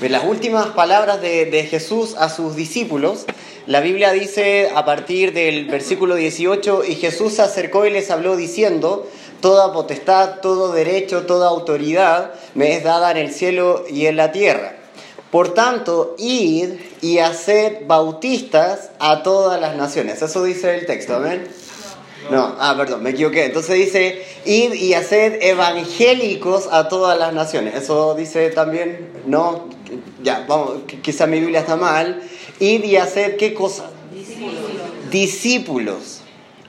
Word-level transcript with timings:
Las 0.00 0.24
últimas 0.24 0.66
palabras 0.68 1.22
de, 1.22 1.46
de, 1.46 1.64
Jesús 1.64 2.14
a 2.18 2.28
sus 2.28 2.56
discípulos, 2.56 3.24
la 3.66 3.80
Biblia 3.80 4.12
dice 4.12 4.70
a 4.74 4.84
partir 4.84 5.32
del 5.32 5.66
versículo 5.66 6.14
18, 6.14 6.84
y 6.84 6.96
Jesús 6.96 7.34
se 7.34 7.42
acercó 7.42 7.86
y 7.86 7.90
les 7.90 8.10
habló 8.10 8.36
diciendo, 8.36 9.08
Toda 9.44 9.74
potestad, 9.74 10.40
todo 10.40 10.72
derecho, 10.72 11.26
toda 11.26 11.48
autoridad 11.48 12.32
me 12.54 12.74
es 12.74 12.82
dada 12.82 13.10
en 13.10 13.18
el 13.18 13.30
cielo 13.30 13.84
y 13.90 14.06
en 14.06 14.16
la 14.16 14.32
tierra. 14.32 14.76
Por 15.30 15.52
tanto, 15.52 16.14
id 16.16 16.70
y 17.02 17.18
haced 17.18 17.86
bautistas 17.86 18.90
a 18.98 19.22
todas 19.22 19.60
las 19.60 19.76
naciones. 19.76 20.22
Eso 20.22 20.44
dice 20.44 20.78
el 20.78 20.86
texto, 20.86 21.16
amén. 21.16 21.46
No, 22.30 22.56
ah, 22.58 22.74
perdón, 22.74 23.02
me 23.02 23.10
equivoqué. 23.10 23.44
Entonces 23.44 23.76
dice, 23.76 24.24
id 24.46 24.72
y 24.72 24.94
haced 24.94 25.42
evangélicos 25.42 26.66
a 26.70 26.88
todas 26.88 27.18
las 27.18 27.34
naciones. 27.34 27.74
Eso 27.74 28.14
dice 28.14 28.48
también, 28.48 29.10
no, 29.26 29.68
ya, 30.22 30.44
vamos, 30.48 30.82
quizá 31.02 31.26
mi 31.26 31.40
Biblia 31.40 31.60
está 31.60 31.76
mal. 31.76 32.22
Y 32.60 32.96
haced 32.96 33.36
qué 33.36 33.54
cosa? 33.54 33.90
Discípulos. 34.12 35.10
Discípulos 35.10 36.20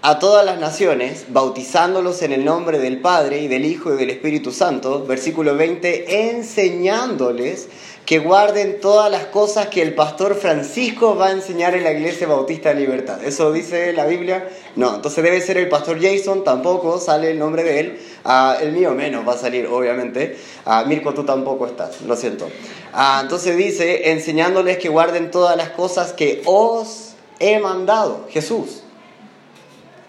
a 0.01 0.19
todas 0.19 0.45
las 0.45 0.59
naciones, 0.59 1.25
bautizándolos 1.29 2.21
en 2.21 2.31
el 2.31 2.45
nombre 2.45 2.77
del 2.77 3.01
Padre 3.01 3.41
y 3.41 3.47
del 3.47 3.65
Hijo 3.65 3.91
y 3.91 3.97
del 3.97 4.11
Espíritu 4.11 4.51
Santo, 4.51 5.03
versículo 5.03 5.55
20, 5.55 6.29
enseñándoles 6.29 7.69
que 8.05 8.19
guarden 8.19 8.79
todas 8.79 9.11
las 9.11 9.25
cosas 9.25 9.67
que 9.67 9.81
el 9.81 9.95
pastor 9.95 10.35
Francisco 10.35 11.15
va 11.15 11.27
a 11.27 11.31
enseñar 11.31 11.73
en 11.73 11.83
la 11.83 11.91
Iglesia 11.91 12.27
Bautista 12.27 12.69
de 12.69 12.81
Libertad. 12.81 13.23
¿Eso 13.23 13.51
dice 13.51 13.93
la 13.93 14.05
Biblia? 14.05 14.47
No, 14.75 14.95
entonces 14.95 15.23
debe 15.23 15.41
ser 15.41 15.57
el 15.57 15.69
pastor 15.69 15.99
Jason, 15.99 16.43
tampoco 16.43 16.99
sale 16.99 17.31
el 17.31 17.39
nombre 17.39 17.63
de 17.63 17.79
él. 17.79 17.99
Ah, 18.23 18.57
el 18.61 18.73
mío 18.73 18.91
menos 18.91 19.27
va 19.27 19.33
a 19.33 19.37
salir, 19.37 19.65
obviamente. 19.65 20.37
Ah, 20.65 20.83
Mirko, 20.87 21.15
tú 21.15 21.23
tampoco 21.23 21.65
estás, 21.65 22.01
lo 22.01 22.15
siento. 22.15 22.47
Ah, 22.93 23.19
entonces 23.23 23.57
dice, 23.57 24.11
enseñándoles 24.11 24.77
que 24.77 24.89
guarden 24.89 25.31
todas 25.31 25.57
las 25.57 25.71
cosas 25.71 26.13
que 26.13 26.43
os 26.45 27.13
he 27.39 27.57
mandado, 27.59 28.27
Jesús. 28.29 28.83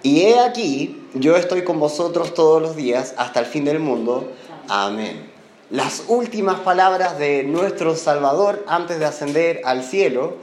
Y 0.03 0.21
he 0.21 0.39
aquí, 0.39 1.03
yo 1.15 1.35
estoy 1.37 1.65
con 1.65 1.81
vosotros 1.81 2.35
todos 2.35 2.61
los 2.61 2.77
días 2.77 3.15
hasta 3.17 3.41
el 3.41 3.47
fin 3.47 3.65
del 3.65 3.81
mundo. 3.81 4.33
Amén. 4.69 5.36
Las 5.71 6.05
últimas 6.07 6.61
palabras 6.61 7.19
de 7.19 7.43
nuestro 7.43 7.97
Salvador 7.97 8.65
antes 8.69 9.01
de 9.01 9.05
ascender 9.05 9.63
al 9.65 9.83
cielo, 9.83 10.37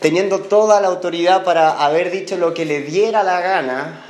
teniendo 0.00 0.40
toda 0.40 0.82
la 0.82 0.88
autoridad 0.88 1.44
para 1.44 1.82
haber 1.82 2.10
dicho 2.10 2.36
lo 2.36 2.52
que 2.52 2.66
le 2.66 2.82
diera 2.82 3.22
la 3.22 3.40
gana 3.40 4.09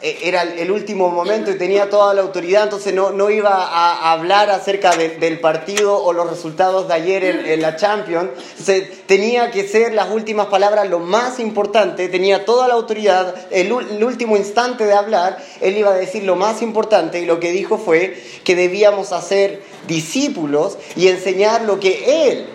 era 0.00 0.42
el 0.42 0.70
último 0.70 1.10
momento 1.10 1.50
y 1.50 1.58
tenía 1.58 1.88
toda 1.90 2.14
la 2.14 2.22
autoridad, 2.22 2.64
entonces 2.64 2.92
no, 2.94 3.10
no 3.10 3.30
iba 3.30 3.50
a 3.50 4.12
hablar 4.12 4.50
acerca 4.50 4.96
del 4.96 5.40
partido 5.40 5.96
o 5.96 6.12
los 6.12 6.28
resultados 6.28 6.88
de 6.88 6.94
ayer 6.94 7.24
en, 7.24 7.62
la 7.62 7.76
Champions. 7.76 8.30
Entonces, 8.50 9.06
tenía 9.06 9.50
que 9.50 9.66
ser 9.66 9.94
las 9.94 10.10
últimas 10.10 10.46
palabras 10.46 10.88
lo 10.88 10.98
más 10.98 11.38
importante, 11.40 12.08
tenía 12.08 12.44
toda 12.44 12.68
la 12.68 12.74
autoridad, 12.74 13.34
el, 13.50 13.72
el 13.72 14.04
último 14.04 14.36
instante 14.36 14.84
de 14.84 14.92
hablar, 14.92 15.38
él 15.60 15.76
iba 15.76 15.90
a 15.90 15.94
decir 15.94 16.24
lo 16.24 16.36
más 16.36 16.62
importante 16.62 17.20
y 17.20 17.26
lo 17.26 17.40
que 17.40 17.50
dijo 17.52 17.78
fue 17.78 18.20
que 18.44 18.56
debíamos 18.56 19.12
hacer 19.12 19.62
discípulos 19.86 20.78
y 20.96 21.08
enseñar 21.08 21.62
lo 21.62 21.80
que 21.80 22.30
él 22.30 22.46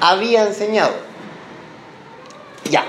había 0.00 0.46
enseñado. 0.46 0.92
Ya, 2.70 2.84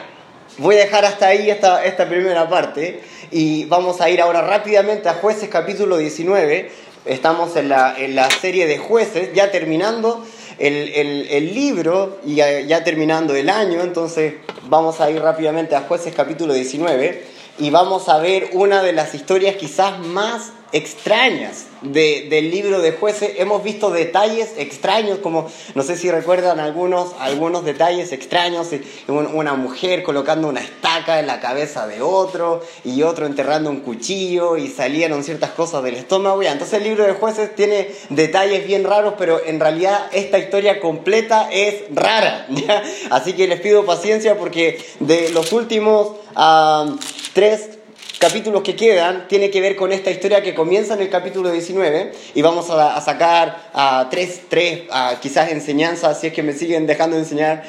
voy 0.57 0.75
a 0.75 0.79
dejar 0.79 1.05
hasta 1.05 1.27
ahí 1.27 1.49
esta, 1.49 1.83
esta 1.83 2.07
primera 2.07 2.49
parte. 2.49 3.01
Y 3.31 3.63
vamos 3.63 4.01
a 4.01 4.09
ir 4.09 4.19
ahora 4.19 4.41
rápidamente 4.41 5.07
a 5.07 5.13
jueces 5.13 5.47
capítulo 5.47 5.95
19. 5.95 6.69
Estamos 7.05 7.55
en 7.55 7.69
la, 7.69 7.95
en 7.97 8.13
la 8.13 8.29
serie 8.29 8.67
de 8.67 8.77
jueces, 8.77 9.33
ya 9.33 9.51
terminando 9.51 10.25
el, 10.59 10.89
el, 11.29 11.55
libro 11.55 12.19
y 12.25 12.35
ya, 12.35 12.59
ya, 12.59 12.83
terminando 12.83 13.33
el 13.33 13.49
año. 13.49 13.83
Entonces 13.83 14.33
vamos 14.67 14.99
a 14.99 15.09
ir 15.09 15.21
rápidamente 15.21 15.77
a 15.77 15.81
jueces 15.81 16.13
capítulo 16.13 16.53
19 16.53 17.23
y 17.57 17.69
vamos 17.69 18.09
a 18.09 18.17
ver 18.17 18.49
una 18.51 18.83
de 18.83 18.91
las 18.91 19.15
historias 19.15 19.55
quizás 19.55 19.99
más 19.99 20.51
extrañas 20.71 21.65
del 21.81 22.51
libro 22.51 22.81
de 22.81 22.91
jueces. 22.91 23.33
Hemos 23.37 23.63
visto 23.63 23.89
detalles 23.89 24.53
extraños, 24.57 25.19
como 25.19 25.49
no 25.73 25.83
sé 25.83 25.97
si 25.97 26.11
recuerdan 26.11 26.59
algunos, 26.59 27.13
algunos 27.19 27.65
detalles 27.65 28.11
extraños, 28.11 28.67
una 29.07 29.53
mujer 29.55 30.03
colocando 30.03 30.47
una 30.47 30.61
estaca 30.61 31.19
en 31.19 31.27
la 31.27 31.39
cabeza 31.39 31.87
de 31.87 32.01
otro 32.01 32.61
y 32.83 33.01
otro 33.03 33.25
enterrando 33.25 33.69
un 33.69 33.81
cuchillo 33.81 34.57
y 34.57 34.67
salieron 34.67 35.23
ciertas 35.23 35.51
cosas 35.51 35.83
del 35.83 35.95
estómago. 35.95 36.41
Entonces 36.43 36.79
el 36.79 36.83
libro 36.83 37.05
de 37.05 37.13
jueces 37.13 37.55
tiene 37.55 37.89
detalles 38.09 38.65
bien 38.65 38.83
raros, 38.83 39.15
pero 39.17 39.41
en 39.43 39.59
realidad 39.59 40.07
esta 40.11 40.37
historia 40.37 40.79
completa 40.79 41.49
es 41.51 41.83
rara. 41.93 42.47
Así 43.09 43.33
que 43.33 43.47
les 43.47 43.59
pido 43.59 43.85
paciencia 43.85 44.37
porque 44.37 44.83
de 44.99 45.29
los 45.29 45.51
últimos 45.51 46.17
uh, 46.35 46.95
tres 47.33 47.80
capítulos 48.21 48.61
que 48.61 48.75
quedan 48.75 49.27
tiene 49.27 49.49
que 49.49 49.59
ver 49.59 49.75
con 49.75 49.91
esta 49.91 50.11
historia 50.11 50.43
que 50.43 50.53
comienza 50.53 50.93
en 50.93 51.01
el 51.01 51.09
capítulo 51.09 51.49
19 51.49 52.11
y 52.35 52.41
vamos 52.43 52.69
a, 52.69 53.01
sacar 53.01 54.07
tres, 54.11 54.43
tres 54.47 54.83
quizás 55.21 55.51
enseñanzas, 55.51 56.21
si 56.21 56.27
es 56.27 56.33
que 56.33 56.43
me 56.43 56.53
siguen 56.53 56.85
dejando 56.85 57.17
enseñar, 57.17 57.63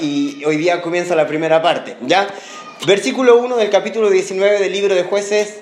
y 0.00 0.44
hoy 0.44 0.58
día 0.58 0.80
comienza 0.80 1.16
la 1.16 1.26
primera 1.26 1.60
parte, 1.60 1.96
¿ya? 2.02 2.28
Versículo 2.86 3.38
1 3.38 3.56
del 3.56 3.68
capítulo 3.68 4.10
19 4.10 4.60
del 4.60 4.72
libro 4.72 4.94
de 4.94 5.02
jueces, 5.02 5.58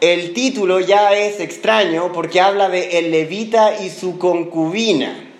el 0.00 0.34
título 0.34 0.80
ya 0.80 1.14
es 1.14 1.38
extraño 1.38 2.10
porque 2.12 2.40
habla 2.40 2.68
de 2.68 2.98
el 2.98 3.12
levita 3.12 3.80
y 3.80 3.90
su 3.90 4.18
concubina, 4.18 5.30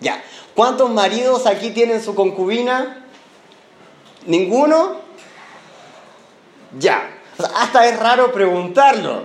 ¿ya? 0.00 0.20
¿Cuántos 0.56 0.90
maridos 0.90 1.46
aquí 1.46 1.70
tienen 1.70 2.02
su 2.02 2.16
concubina? 2.16 3.06
¿Ninguno? 4.26 4.96
Ya, 6.76 7.19
hasta 7.54 7.86
es 7.86 7.98
raro 7.98 8.32
preguntarlo, 8.32 9.22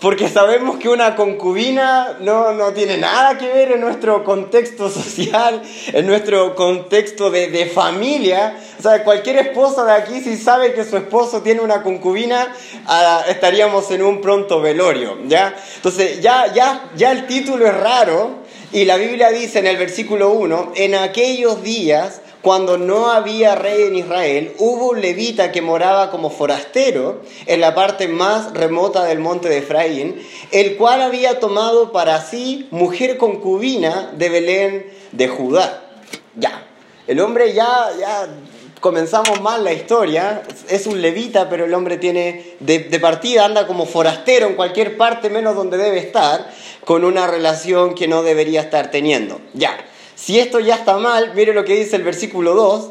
porque 0.00 0.28
sabemos 0.28 0.78
que 0.78 0.88
una 0.88 1.16
concubina 1.16 2.18
no, 2.20 2.52
no, 2.52 2.72
tiene 2.72 2.98
nada 2.98 3.38
que 3.38 3.48
ver 3.48 3.72
en 3.72 3.80
nuestro 3.80 4.24
contexto 4.24 4.90
social, 4.90 5.62
en 5.92 6.06
nuestro 6.06 6.54
contexto 6.54 7.30
de, 7.30 7.48
de, 7.48 7.66
familia. 7.66 8.56
O 8.78 8.82
sea, 8.82 9.02
cualquier 9.04 9.38
esposa 9.38 9.84
de 9.84 9.92
aquí, 9.92 10.20
si 10.20 10.36
sabe 10.36 10.74
que 10.74 10.84
su 10.84 10.96
esposo 10.96 11.40
tiene 11.42 11.60
una 11.60 11.82
concubina, 11.82 12.52
ah, 12.86 13.24
estaríamos 13.28 13.90
en 13.90 14.02
un 14.02 14.20
pronto 14.20 14.60
velorio, 14.60 15.18
¿ya? 15.26 15.54
Entonces, 15.76 16.20
ya, 16.20 16.52
ya, 16.52 16.90
ya 16.94 17.12
el 17.12 17.26
título 17.26 17.66
es 17.66 17.74
raro, 17.74 18.46
y 18.72 18.84
la 18.84 18.96
Biblia 18.96 19.30
dice 19.30 19.60
en 19.60 19.66
el 19.66 19.76
versículo 19.76 20.30
1, 20.32 20.72
en 20.74 20.96
aquellos 20.96 21.62
días 21.62 22.20
cuando 22.46 22.78
no 22.78 23.10
había 23.10 23.56
rey 23.56 23.88
en 23.88 23.96
Israel, 23.96 24.54
hubo 24.60 24.90
un 24.90 25.00
levita 25.00 25.50
que 25.50 25.62
moraba 25.62 26.12
como 26.12 26.30
forastero 26.30 27.22
en 27.46 27.60
la 27.60 27.74
parte 27.74 28.06
más 28.06 28.52
remota 28.52 29.02
del 29.02 29.18
monte 29.18 29.48
de 29.48 29.58
Efraín, 29.58 30.22
el 30.52 30.76
cual 30.76 31.02
había 31.02 31.40
tomado 31.40 31.90
para 31.90 32.20
sí 32.20 32.68
mujer 32.70 33.16
concubina 33.16 34.12
de 34.16 34.28
Belén 34.28 34.86
de 35.10 35.26
Judá. 35.26 35.90
Ya, 36.36 36.64
el 37.08 37.18
hombre 37.18 37.52
ya, 37.52 37.88
ya 37.98 38.28
comenzamos 38.78 39.40
mal 39.40 39.64
la 39.64 39.72
historia, 39.72 40.44
es 40.68 40.86
un 40.86 41.02
levita, 41.02 41.50
pero 41.50 41.64
el 41.64 41.74
hombre 41.74 41.96
tiene 41.96 42.54
de, 42.60 42.78
de, 42.78 43.00
partida, 43.00 43.44
anda 43.44 43.66
como 43.66 43.86
forastero 43.86 44.46
en 44.46 44.54
cualquier 44.54 44.96
parte 44.96 45.30
menos 45.30 45.56
donde 45.56 45.78
debe 45.78 45.98
estar, 45.98 46.48
con 46.84 47.04
una 47.04 47.26
relación 47.26 47.96
que 47.96 48.06
no 48.06 48.22
debería 48.22 48.60
estar 48.60 48.92
teniendo. 48.92 49.40
Ya. 49.52 49.76
Si 50.16 50.40
esto 50.40 50.58
ya 50.58 50.76
está 50.76 50.96
mal, 50.96 51.34
mire 51.34 51.52
lo 51.52 51.64
que 51.64 51.76
dice 51.76 51.94
el 51.94 52.02
versículo 52.02 52.54
2. 52.54 52.90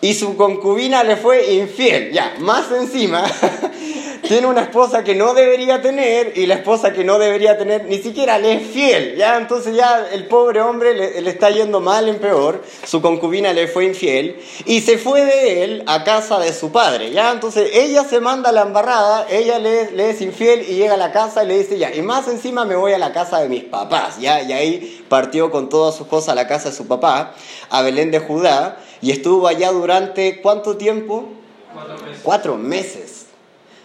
Y 0.00 0.12
su 0.12 0.36
concubina 0.36 1.02
le 1.04 1.16
fue 1.16 1.54
infiel. 1.54 2.12
Ya, 2.12 2.34
más 2.40 2.70
encima, 2.72 3.24
tiene 4.26 4.46
una 4.46 4.62
esposa 4.62 5.04
que 5.04 5.14
no 5.14 5.34
debería 5.34 5.82
tener 5.82 6.36
y 6.36 6.46
la 6.46 6.54
esposa 6.54 6.92
que 6.92 7.04
no 7.04 7.18
debería 7.18 7.58
tener 7.58 7.84
ni 7.84 7.98
siquiera 7.98 8.38
le 8.38 8.54
es 8.54 8.66
fiel. 8.68 9.16
Ya, 9.16 9.36
entonces 9.36 9.76
ya 9.76 10.06
el 10.12 10.26
pobre 10.26 10.60
hombre 10.60 10.94
le, 10.94 11.30
está 11.30 11.50
yendo 11.50 11.80
mal 11.80 12.08
en 12.08 12.18
peor. 12.18 12.62
Su 12.86 13.02
concubina 13.02 13.52
le 13.52 13.68
fue 13.68 13.84
infiel 13.84 14.40
y 14.64 14.80
se 14.80 14.98
fue 14.98 15.24
de 15.24 15.64
él 15.64 15.82
a 15.86 16.04
casa 16.04 16.38
de 16.38 16.52
su 16.52 16.72
padre. 16.72 17.10
Ya, 17.10 17.32
entonces 17.32 17.70
ella 17.74 18.04
se 18.04 18.20
manda 18.20 18.50
a 18.50 18.52
la 18.52 18.62
embarrada, 18.62 19.26
ella 19.30 19.58
le, 19.58 19.90
le, 19.90 20.10
es 20.10 20.20
infiel 20.20 20.62
y 20.68 20.74
llega 20.74 20.94
a 20.94 20.98
la 20.98 21.12
casa 21.12 21.44
y 21.44 21.48
le 21.48 21.58
dice 21.58 21.78
ya, 21.78 21.94
y 21.94 22.00
más 22.02 22.26
encima 22.28 22.64
me 22.64 22.76
voy 22.76 22.92
a 22.92 22.98
la 22.98 23.12
casa 23.12 23.40
de 23.40 23.48
mis 23.48 23.64
papás. 23.64 24.18
Ya, 24.18 24.42
y 24.42 24.52
ahí 24.52 25.04
partió 25.08 25.50
con 25.50 25.68
todas 25.68 25.94
sus 25.94 26.06
cosas 26.06 26.30
a 26.30 26.34
la 26.34 26.48
casa 26.48 26.70
de 26.70 26.76
su 26.76 26.86
papá, 26.86 27.34
a 27.68 27.82
Belén 27.82 28.10
de 28.10 28.20
Judá, 28.20 28.78
y 29.02 29.10
estuvo 29.10 29.46
allá 29.46 29.70
durante 29.70 30.40
¿cuánto 30.40 30.76
tiempo? 30.76 31.28
Cuatro 31.72 31.96
meses. 31.98 32.20
Cuatro 32.22 32.56
meses. 32.56 33.13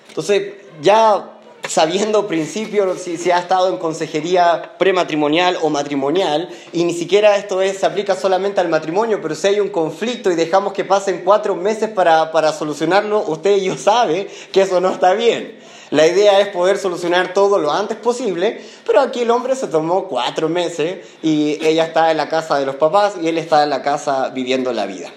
Entonces, 0.10 0.54
ya 0.82 1.40
sabiendo 1.68 2.28
principio 2.28 2.96
si, 2.96 3.18
si, 3.18 3.32
ha 3.32 3.40
estado 3.40 3.70
en 3.70 3.78
consejería 3.78 4.74
prematrimonial 4.78 5.58
o 5.62 5.70
matrimonial, 5.70 6.50
y 6.74 6.84
ni 6.84 6.94
siquiera 6.94 7.38
esto 7.38 7.62
es, 7.62 7.78
se 7.78 7.86
aplica 7.86 8.16
solamente 8.16 8.60
al 8.60 8.70
matrimonio, 8.70 9.20
pero 9.22 9.36
si 9.36 9.48
hay 9.48 9.60
un 9.60 9.70
conflicto 9.70 10.32
y 10.32 10.36
dejamos 10.36 10.74
que 10.74 10.84
pasen 10.84 11.22
cuatro 11.24 11.56
meses 11.56 11.90
para, 11.90 12.32
para 12.32 12.52
solucionarlo, 12.54 13.24
usted 13.28 13.58
y 13.58 13.66
yo 13.66 13.78
sabe 13.78 14.28
que 14.52 14.62
eso 14.62 14.82
no 14.82 14.90
está 14.90 15.14
bien. 15.14 15.60
La 15.92 16.06
idea 16.06 16.40
es 16.40 16.50
poder 16.50 16.78
solucionar 16.78 17.34
todo 17.34 17.58
lo 17.58 17.72
antes 17.72 17.98
posible, 17.98 18.62
pero 18.86 19.00
aquí 19.00 19.22
el 19.22 19.32
hombre 19.32 19.56
se 19.56 19.68
tomó 19.68 20.08
cuatro 20.08 20.48
meses 20.48 21.00
y 21.24 21.58
ella 21.66 21.86
está 21.86 22.12
en 22.12 22.18
la 22.18 22.30
casa 22.30 22.60
de 22.60 22.66
los 22.66 22.76
papás 22.76 23.16
y 23.20 23.28
él 23.28 23.40
está 23.40 23.64
en 23.64 23.72
la 23.72 23.82
casa 23.82 24.30
viviendo 24.30 24.72
la 24.72 24.86
vida. 24.86 25.12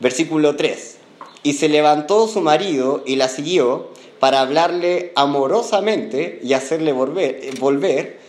Versículo 0.00 0.56
3. 0.56 0.96
Y 1.42 1.52
se 1.52 1.68
levantó 1.68 2.28
su 2.28 2.40
marido 2.40 3.02
y 3.06 3.16
la 3.16 3.28
siguió 3.28 3.90
para 4.20 4.40
hablarle 4.40 5.12
amorosamente 5.16 6.38
y 6.42 6.52
hacerle 6.52 6.92
volver, 6.92 7.40
volver 7.58 8.20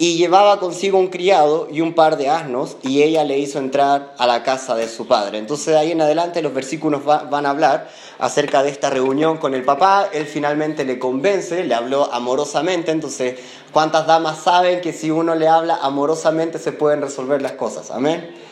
y 0.00 0.16
llevaba 0.16 0.60
consigo 0.60 0.96
un 0.96 1.08
criado 1.08 1.66
y 1.72 1.80
un 1.80 1.92
par 1.92 2.16
de 2.16 2.30
asnos, 2.30 2.76
y 2.82 3.02
ella 3.02 3.24
le 3.24 3.36
hizo 3.38 3.58
entrar 3.58 4.14
a 4.16 4.28
la 4.28 4.44
casa 4.44 4.76
de 4.76 4.88
su 4.88 5.08
padre. 5.08 5.38
Entonces 5.38 5.66
de 5.66 5.76
ahí 5.76 5.90
en 5.90 6.00
adelante 6.00 6.40
los 6.40 6.54
versículos 6.54 7.04
van 7.04 7.46
a 7.46 7.50
hablar 7.50 7.90
acerca 8.20 8.62
de 8.62 8.70
esta 8.70 8.90
reunión 8.90 9.38
con 9.38 9.54
el 9.54 9.64
papá. 9.64 10.08
Él 10.12 10.26
finalmente 10.26 10.84
le 10.84 11.00
convence, 11.00 11.64
le 11.64 11.74
habló 11.74 12.12
amorosamente. 12.12 12.92
Entonces, 12.92 13.40
¿cuántas 13.72 14.06
damas 14.06 14.38
saben 14.38 14.80
que 14.80 14.92
si 14.92 15.10
uno 15.10 15.34
le 15.34 15.48
habla 15.48 15.80
amorosamente 15.82 16.60
se 16.60 16.70
pueden 16.70 17.02
resolver 17.02 17.42
las 17.42 17.52
cosas? 17.52 17.90
Amén. 17.90 18.47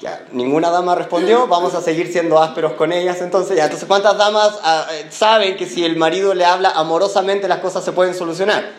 Ya, 0.00 0.24
ninguna 0.30 0.70
dama 0.70 0.94
respondió, 0.94 1.48
vamos 1.48 1.74
a 1.74 1.82
seguir 1.82 2.12
siendo 2.12 2.40
ásperos 2.40 2.74
con 2.74 2.92
ellas 2.92 3.20
entonces. 3.20 3.56
Ya, 3.56 3.64
entonces, 3.64 3.88
¿cuántas 3.88 4.16
damas 4.16 4.58
eh, 4.92 5.06
saben 5.10 5.56
que 5.56 5.66
si 5.66 5.84
el 5.84 5.96
marido 5.96 6.34
le 6.34 6.44
habla 6.44 6.70
amorosamente 6.70 7.48
las 7.48 7.58
cosas 7.58 7.84
se 7.84 7.92
pueden 7.92 8.14
solucionar? 8.14 8.70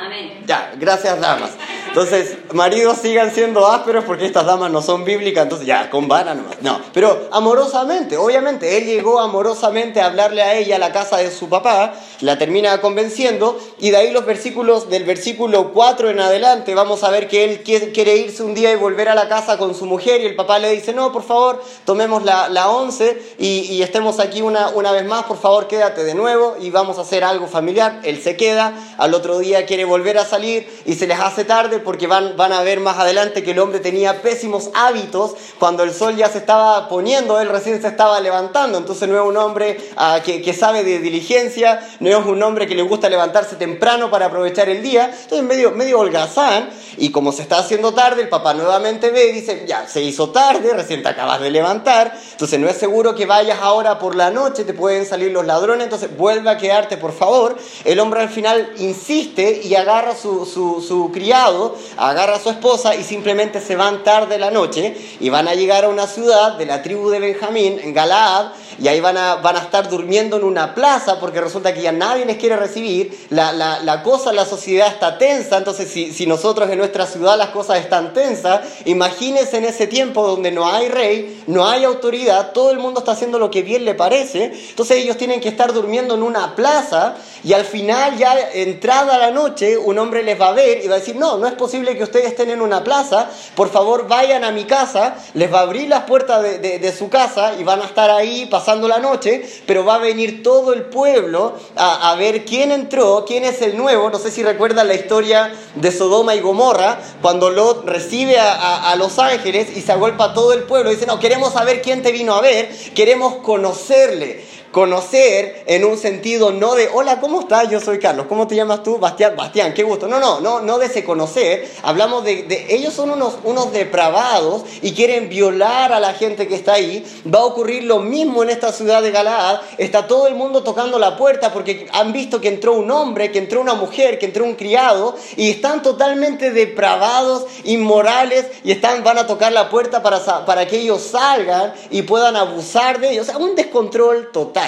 Amén. 0.00 0.42
Ya, 0.44 0.72
gracias 0.76 1.20
damas. 1.20 1.50
Entonces, 1.92 2.38
maridos 2.54 2.96
sigan 3.02 3.34
siendo 3.34 3.66
ásperos 3.66 4.04
porque 4.06 4.24
estas 4.24 4.46
damas 4.46 4.70
no 4.70 4.80
son 4.80 5.04
bíblicas, 5.04 5.42
entonces 5.42 5.66
ya, 5.66 5.90
con 5.90 6.08
vara 6.08 6.34
nomás. 6.34 6.56
No, 6.62 6.80
pero 6.94 7.28
amorosamente, 7.30 8.16
obviamente, 8.16 8.78
él 8.78 8.86
llegó 8.86 9.20
amorosamente 9.20 10.00
a 10.00 10.06
hablarle 10.06 10.40
a 10.40 10.54
ella 10.54 10.76
a 10.76 10.78
la 10.78 10.90
casa 10.90 11.18
de 11.18 11.30
su 11.30 11.50
papá, 11.50 11.92
la 12.22 12.38
termina 12.38 12.80
convenciendo, 12.80 13.58
y 13.78 13.90
de 13.90 13.98
ahí 13.98 14.10
los 14.10 14.24
versículos, 14.24 14.88
del 14.88 15.04
versículo 15.04 15.74
4 15.74 16.08
en 16.08 16.20
adelante, 16.20 16.74
vamos 16.74 17.04
a 17.04 17.10
ver 17.10 17.28
que 17.28 17.44
él 17.44 17.62
quiere 17.62 18.16
irse 18.16 18.42
un 18.42 18.54
día 18.54 18.72
y 18.72 18.76
volver 18.76 19.10
a 19.10 19.14
la 19.14 19.28
casa 19.28 19.58
con 19.58 19.74
su 19.74 19.84
mujer, 19.84 20.22
y 20.22 20.24
el 20.24 20.34
papá 20.34 20.58
le 20.58 20.70
dice, 20.70 20.94
no, 20.94 21.12
por 21.12 21.24
favor, 21.24 21.62
tomemos 21.84 22.22
la, 22.22 22.48
la 22.48 22.70
once 22.70 23.20
y, 23.38 23.66
y, 23.70 23.82
estemos 23.82 24.18
aquí 24.18 24.40
una, 24.40 24.70
una 24.70 24.92
vez 24.92 25.04
más, 25.04 25.24
por 25.24 25.36
favor, 25.36 25.68
quédate 25.68 26.04
de 26.04 26.14
nuevo 26.14 26.56
y 26.58 26.70
vamos 26.70 26.96
a 26.96 27.02
hacer 27.02 27.22
algo 27.22 27.48
familiar. 27.48 28.00
Él 28.02 28.22
se 28.22 28.34
queda, 28.34 28.72
al 28.96 29.12
otro 29.12 29.40
día 29.40 29.66
quiere 29.66 29.84
volver 29.84 30.16
a 30.16 30.24
salir 30.24 30.66
y 30.86 30.94
se 30.94 31.06
les 31.06 31.20
hace 31.20 31.44
tarde 31.44 31.81
porque 31.84 32.06
van, 32.06 32.36
van 32.36 32.52
a 32.52 32.62
ver 32.62 32.80
más 32.80 32.98
adelante 32.98 33.42
que 33.42 33.52
el 33.52 33.58
hombre 33.58 33.80
tenía 33.80 34.22
pésimos 34.22 34.70
hábitos 34.74 35.34
cuando 35.58 35.82
el 35.82 35.92
sol 35.92 36.16
ya 36.16 36.28
se 36.28 36.38
estaba 36.38 36.88
poniendo, 36.88 37.40
él 37.40 37.48
recién 37.48 37.80
se 37.80 37.88
estaba 37.88 38.20
levantando, 38.20 38.78
entonces 38.78 39.08
no 39.08 39.16
es 39.16 39.28
un 39.28 39.36
hombre 39.36 39.78
ah, 39.96 40.20
que, 40.24 40.42
que, 40.42 40.52
sabe 40.52 40.84
de 40.84 40.98
diligencia, 40.98 41.80
no 42.00 42.10
es 42.10 42.26
un 42.26 42.42
hombre 42.42 42.66
que 42.66 42.74
le 42.74 42.82
gusta 42.82 43.08
levantarse 43.08 43.56
temprano 43.56 44.10
para 44.10 44.26
aprovechar 44.26 44.68
el 44.68 44.82
día, 44.82 45.10
entonces 45.22 45.46
medio, 45.46 45.72
medio 45.72 46.00
holgazán 46.00 46.70
y 46.96 47.10
como 47.10 47.32
se 47.32 47.42
está 47.42 47.58
haciendo 47.58 47.92
tarde, 47.92 48.22
el 48.22 48.28
papá 48.28 48.54
nuevamente 48.54 49.10
ve 49.10 49.28
y 49.28 49.32
dice, 49.32 49.64
ya, 49.66 49.86
se 49.88 50.02
hizo 50.02 50.30
tarde, 50.30 50.72
recién 50.74 51.02
te 51.02 51.08
acabas 51.08 51.40
de 51.40 51.50
levantar, 51.50 52.16
entonces 52.32 52.58
no 52.58 52.68
es 52.68 52.76
seguro 52.76 53.14
que 53.14 53.26
vayas 53.26 53.58
ahora 53.60 53.98
por 53.98 54.14
la 54.14 54.30
noche, 54.30 54.64
te 54.64 54.74
pueden 54.74 55.06
salir 55.06 55.32
los 55.32 55.46
ladrones, 55.46 55.84
entonces 55.84 56.16
vuelve 56.16 56.50
a 56.50 56.56
quedarte 56.56 56.96
por 56.96 57.12
favor, 57.12 57.56
el 57.84 58.00
hombre 58.00 58.20
al 58.20 58.28
final 58.28 58.72
insiste 58.78 59.60
y 59.64 59.74
agarra 59.74 60.14
su, 60.14 60.46
su, 60.46 60.80
su 60.86 61.10
criado, 61.12 61.71
agarra 61.96 62.36
a 62.36 62.40
su 62.40 62.50
esposa 62.50 62.94
y 62.94 63.04
simplemente 63.04 63.60
se 63.60 63.76
van 63.76 64.02
tarde 64.04 64.38
la 64.38 64.50
noche 64.50 64.96
y 65.20 65.28
van 65.28 65.48
a 65.48 65.54
llegar 65.54 65.84
a 65.84 65.88
una 65.88 66.06
ciudad 66.06 66.56
de 66.56 66.66
la 66.66 66.82
tribu 66.82 67.10
de 67.10 67.20
Benjamín, 67.20 67.80
en 67.82 67.94
Galaad, 67.94 68.52
y 68.78 68.88
ahí 68.88 69.00
van 69.00 69.16
a, 69.16 69.36
van 69.36 69.56
a 69.56 69.60
estar 69.60 69.88
durmiendo 69.88 70.36
en 70.36 70.44
una 70.44 70.74
plaza 70.74 71.20
porque 71.20 71.40
resulta 71.40 71.74
que 71.74 71.82
ya 71.82 71.92
nadie 71.92 72.24
les 72.24 72.36
quiere 72.36 72.56
recibir, 72.56 73.26
la, 73.30 73.52
la, 73.52 73.80
la 73.80 74.02
cosa, 74.02 74.32
la 74.32 74.44
sociedad 74.44 74.88
está 74.88 75.18
tensa, 75.18 75.58
entonces 75.58 75.88
si, 75.88 76.12
si, 76.12 76.26
nosotros 76.26 76.70
en 76.70 76.78
nuestra 76.78 77.06
ciudad 77.06 77.36
las 77.36 77.50
cosas 77.50 77.78
están 77.78 78.12
tensas, 78.12 78.60
imagínense 78.84 79.58
en 79.58 79.64
ese 79.64 79.86
tiempo 79.86 80.26
donde 80.26 80.50
no 80.50 80.66
hay 80.66 80.88
rey, 80.88 81.42
no 81.46 81.68
hay 81.68 81.84
autoridad, 81.84 82.52
todo 82.52 82.70
el 82.70 82.78
mundo 82.78 83.00
está 83.00 83.12
haciendo 83.12 83.38
lo 83.38 83.50
que 83.50 83.62
bien 83.62 83.84
le 83.84 83.94
parece, 83.94 84.52
entonces 84.70 84.98
ellos 84.98 85.16
tienen 85.16 85.40
que 85.40 85.48
estar 85.48 85.72
durmiendo 85.72 86.14
en 86.14 86.22
una 86.22 86.56
plaza 86.56 87.16
y 87.44 87.52
al 87.52 87.64
final 87.64 88.16
ya 88.16 88.36
entrada 88.52 89.18
la 89.18 89.30
noche 89.30 89.76
un 89.76 89.98
hombre 89.98 90.22
les 90.22 90.40
va 90.40 90.48
a 90.48 90.52
ver 90.52 90.84
y 90.84 90.88
va 90.88 90.96
a 90.96 90.98
decir, 90.98 91.16
no, 91.16 91.38
no 91.38 91.46
es 91.46 91.54
posible 91.62 91.96
que 91.96 92.02
ustedes 92.02 92.26
estén 92.26 92.50
en 92.50 92.60
una 92.60 92.82
plaza, 92.82 93.30
por 93.54 93.70
favor 93.70 94.08
vayan 94.08 94.42
a 94.42 94.50
mi 94.50 94.64
casa, 94.64 95.14
les 95.34 95.52
va 95.54 95.60
a 95.60 95.62
abrir 95.62 95.88
las 95.88 96.02
puertas 96.06 96.42
de, 96.42 96.92
su 96.98 97.08
casa 97.08 97.54
y 97.56 97.62
van 97.62 97.80
a 97.80 97.84
estar 97.84 98.10
ahí 98.10 98.46
pasando 98.46 98.88
la 98.88 98.98
noche, 98.98 99.48
pero 99.64 99.84
va 99.84 99.94
a 99.94 99.98
venir 99.98 100.42
todo 100.42 100.72
el 100.72 100.86
pueblo 100.86 101.54
a, 101.76 102.12
ver 102.16 102.44
quién 102.44 102.72
entró, 102.72 103.24
quién 103.24 103.44
es 103.44 103.62
el 103.62 103.76
nuevo. 103.76 104.10
No 104.10 104.18
sé 104.18 104.32
si 104.32 104.42
recuerdan 104.42 104.88
la 104.88 104.94
historia 104.94 105.52
de 105.76 105.92
Sodoma 105.92 106.34
y 106.34 106.40
Gomorra, 106.40 106.98
cuando 107.22 107.48
Lot 107.48 107.86
recibe 107.86 108.40
a, 108.40 108.52
a, 108.52 108.90
a 108.90 108.96
los 108.96 109.20
ángeles 109.20 109.76
y 109.76 109.82
se 109.82 109.92
agolpa 109.92 110.34
todo 110.34 110.52
el 110.54 110.64
pueblo. 110.64 110.90
Dice, 110.90 111.06
no, 111.06 111.20
queremos 111.20 111.52
saber 111.52 111.80
quién 111.80 112.02
te 112.02 112.10
vino 112.10 112.34
a 112.34 112.40
ver, 112.40 112.70
queremos 112.92 113.36
conocerle 113.36 114.51
conocer 114.72 115.62
en 115.66 115.84
un 115.84 115.98
sentido 115.98 116.50
no 116.50 116.74
de, 116.74 116.88
hola, 116.92 117.20
¿cómo 117.20 117.40
estás? 117.40 117.68
Yo 117.68 117.78
soy 117.78 117.98
Carlos, 117.98 118.26
¿cómo 118.28 118.48
te 118.48 118.56
llamas 118.56 118.82
tú? 118.82 118.98
Bastián, 118.98 119.36
Bastián, 119.36 119.74
qué 119.74 119.82
gusto. 119.82 120.08
No, 120.08 120.18
no, 120.18 120.40
no, 120.40 120.60
no 120.60 120.78
de 120.78 120.86
ese 120.86 121.04
conocer, 121.04 121.70
hablamos 121.82 122.24
de, 122.24 122.66
ellos 122.70 122.94
son 122.94 123.10
unos, 123.10 123.34
unos 123.44 123.72
depravados 123.72 124.64
y 124.80 124.92
quieren 124.92 125.28
violar 125.28 125.92
a 125.92 126.00
la 126.00 126.14
gente 126.14 126.48
que 126.48 126.54
está 126.54 126.72
ahí. 126.72 127.04
Va 127.32 127.40
a 127.40 127.44
ocurrir 127.44 127.84
lo 127.84 127.98
mismo 127.98 128.42
en 128.42 128.50
esta 128.50 128.72
ciudad 128.72 129.02
de 129.02 129.10
Galaad, 129.10 129.60
está 129.76 130.06
todo 130.06 130.26
el 130.26 130.34
mundo 130.34 130.62
tocando 130.62 130.98
la 130.98 131.16
puerta 131.16 131.52
porque 131.52 131.86
han 131.92 132.12
visto 132.12 132.40
que 132.40 132.48
entró 132.48 132.72
un 132.72 132.90
hombre, 132.90 133.30
que 133.30 133.38
entró 133.38 133.60
una 133.60 133.74
mujer, 133.74 134.18
que 134.18 134.26
entró 134.26 134.44
un 134.44 134.54
criado 134.54 135.14
y 135.36 135.50
están 135.50 135.82
totalmente 135.82 136.50
depravados, 136.50 137.44
inmorales 137.64 138.46
y 138.64 138.72
están, 138.72 139.04
van 139.04 139.18
a 139.18 139.26
tocar 139.26 139.52
la 139.52 139.68
puerta 139.68 140.02
para, 140.02 140.46
para 140.46 140.66
que 140.66 140.78
ellos 140.78 141.02
salgan 141.02 141.74
y 141.90 142.02
puedan 142.02 142.36
abusar 142.36 143.00
de 143.00 143.10
ellos. 143.10 143.28
O 143.28 143.30
sea, 143.30 143.38
un 143.38 143.54
descontrol 143.54 144.30
total. 144.32 144.61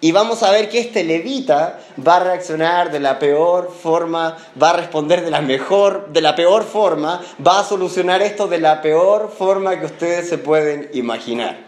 Y 0.00 0.12
vamos 0.12 0.42
a 0.42 0.50
ver 0.50 0.68
que 0.68 0.78
este 0.78 1.04
levita 1.04 1.80
va 2.06 2.16
a 2.16 2.20
reaccionar 2.20 2.92
de 2.92 3.00
la 3.00 3.18
peor 3.18 3.74
forma, 3.82 4.36
va 4.60 4.70
a 4.70 4.72
responder 4.74 5.24
de 5.24 5.30
la 5.30 5.40
mejor, 5.40 6.12
de 6.12 6.20
la 6.20 6.36
peor 6.36 6.64
forma, 6.64 7.22
va 7.44 7.60
a 7.60 7.64
solucionar 7.64 8.20
esto 8.20 8.46
de 8.46 8.58
la 8.58 8.82
peor 8.82 9.34
forma 9.36 9.80
que 9.80 9.86
ustedes 9.86 10.28
se 10.28 10.38
pueden 10.38 10.90
imaginar. 10.92 11.58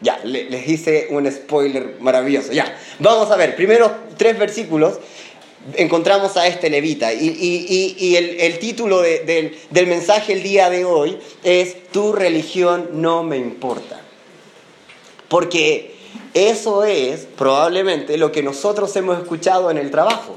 Ya, 0.00 0.18
les 0.24 0.68
hice 0.68 1.08
un 1.10 1.30
spoiler 1.30 1.96
maravilloso. 2.00 2.52
Ya, 2.52 2.76
vamos 2.98 3.30
a 3.30 3.36
ver, 3.36 3.56
primero 3.56 3.92
tres 4.16 4.38
versículos 4.38 4.98
encontramos 5.76 6.36
a 6.36 6.46
este 6.46 6.70
levita. 6.70 7.12
Y, 7.12 8.16
el, 8.16 8.58
título 8.58 9.00
de, 9.00 9.20
de, 9.20 9.58
del 9.70 9.86
mensaje 9.86 10.32
el 10.32 10.42
día 10.42 10.70
de 10.70 10.84
hoy 10.84 11.18
es 11.44 11.90
Tu 11.90 12.12
religión 12.12 12.90
no 12.94 13.22
me 13.22 13.36
importa. 13.36 14.00
Porque 15.28 15.91
eso 16.34 16.84
es 16.84 17.26
probablemente 17.36 18.16
lo 18.16 18.32
que 18.32 18.42
nosotros 18.42 18.94
hemos 18.96 19.18
escuchado 19.18 19.70
en 19.70 19.78
el 19.78 19.90
trabajo. 19.90 20.36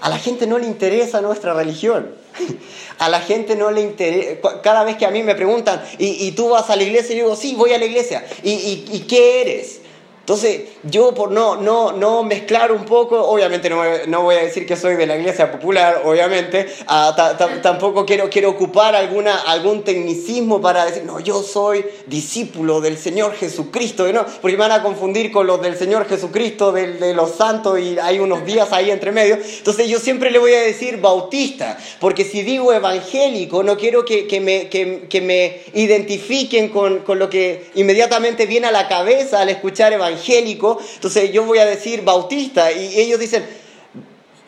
A 0.00 0.08
la 0.08 0.18
gente 0.18 0.46
no 0.46 0.58
le 0.58 0.66
interesa 0.66 1.20
nuestra 1.20 1.54
religión. 1.54 2.14
A 2.98 3.10
la 3.10 3.20
gente 3.20 3.56
no 3.56 3.70
le 3.70 3.82
interesa. 3.82 4.40
Cada 4.62 4.82
vez 4.82 4.96
que 4.96 5.04
a 5.04 5.10
mí 5.10 5.22
me 5.22 5.34
preguntan, 5.34 5.82
¿y, 5.98 6.32
tú 6.32 6.48
vas 6.48 6.70
a 6.70 6.76
la 6.76 6.82
iglesia? 6.82 7.14
Yo 7.14 7.24
digo, 7.24 7.36
sí, 7.36 7.54
voy 7.54 7.74
a 7.74 7.78
la 7.78 7.84
iglesia. 7.84 8.24
¿Y, 8.42 8.52
y, 8.52 8.84
y 8.90 9.00
qué 9.00 9.42
eres? 9.42 9.80
Entonces, 10.26 10.62
yo 10.82 11.14
por 11.14 11.30
no, 11.30 11.54
no, 11.54 11.92
no 11.92 12.24
mezclar 12.24 12.72
un 12.72 12.84
poco, 12.84 13.16
obviamente 13.28 13.70
no, 13.70 13.80
no 14.08 14.22
voy 14.22 14.34
a 14.34 14.42
decir 14.42 14.66
que 14.66 14.74
soy 14.74 14.96
de 14.96 15.06
la 15.06 15.16
iglesia 15.16 15.52
popular, 15.52 16.02
obviamente, 16.04 16.66
ta, 16.84 17.36
tampoco 17.62 18.04
quiero, 18.04 18.28
quiero 18.28 18.50
ocupar 18.50 18.96
alguna, 18.96 19.36
algún 19.42 19.84
tecnicismo 19.84 20.60
para 20.60 20.84
decir, 20.84 21.04
no, 21.04 21.20
yo 21.20 21.44
soy 21.44 21.86
discípulo 22.08 22.80
del 22.80 22.98
Señor 22.98 23.36
Jesucristo, 23.36 24.12
¿no? 24.12 24.26
porque 24.40 24.56
me 24.56 24.62
van 24.62 24.72
a 24.72 24.82
confundir 24.82 25.30
con 25.30 25.46
los 25.46 25.62
del 25.62 25.76
Señor 25.76 26.08
Jesucristo, 26.08 26.72
del, 26.72 26.98
de 26.98 27.14
los 27.14 27.36
santos, 27.36 27.78
y 27.78 27.96
hay 27.96 28.18
unos 28.18 28.44
días 28.44 28.72
ahí 28.72 28.90
entre 28.90 29.12
medio. 29.12 29.36
Entonces, 29.36 29.88
yo 29.88 30.00
siempre 30.00 30.32
le 30.32 30.40
voy 30.40 30.54
a 30.54 30.60
decir 30.60 31.00
bautista, 31.00 31.78
porque 32.00 32.24
si 32.24 32.42
digo 32.42 32.72
evangélico, 32.72 33.62
no 33.62 33.76
quiero 33.76 34.04
que, 34.04 34.26
que, 34.26 34.40
me, 34.40 34.68
que, 34.70 35.06
que 35.08 35.20
me 35.20 35.60
identifiquen 35.72 36.70
con, 36.70 36.98
con 37.04 37.20
lo 37.20 37.30
que 37.30 37.70
inmediatamente 37.76 38.46
viene 38.46 38.66
a 38.66 38.72
la 38.72 38.88
cabeza 38.88 39.42
al 39.42 39.50
escuchar 39.50 39.92
evangélico 39.92 40.15
evangélico, 40.16 40.78
entonces 40.94 41.32
yo 41.32 41.44
voy 41.44 41.58
a 41.58 41.66
decir 41.66 42.02
bautista 42.02 42.72
y 42.72 42.98
ellos 42.98 43.20
dicen, 43.20 43.46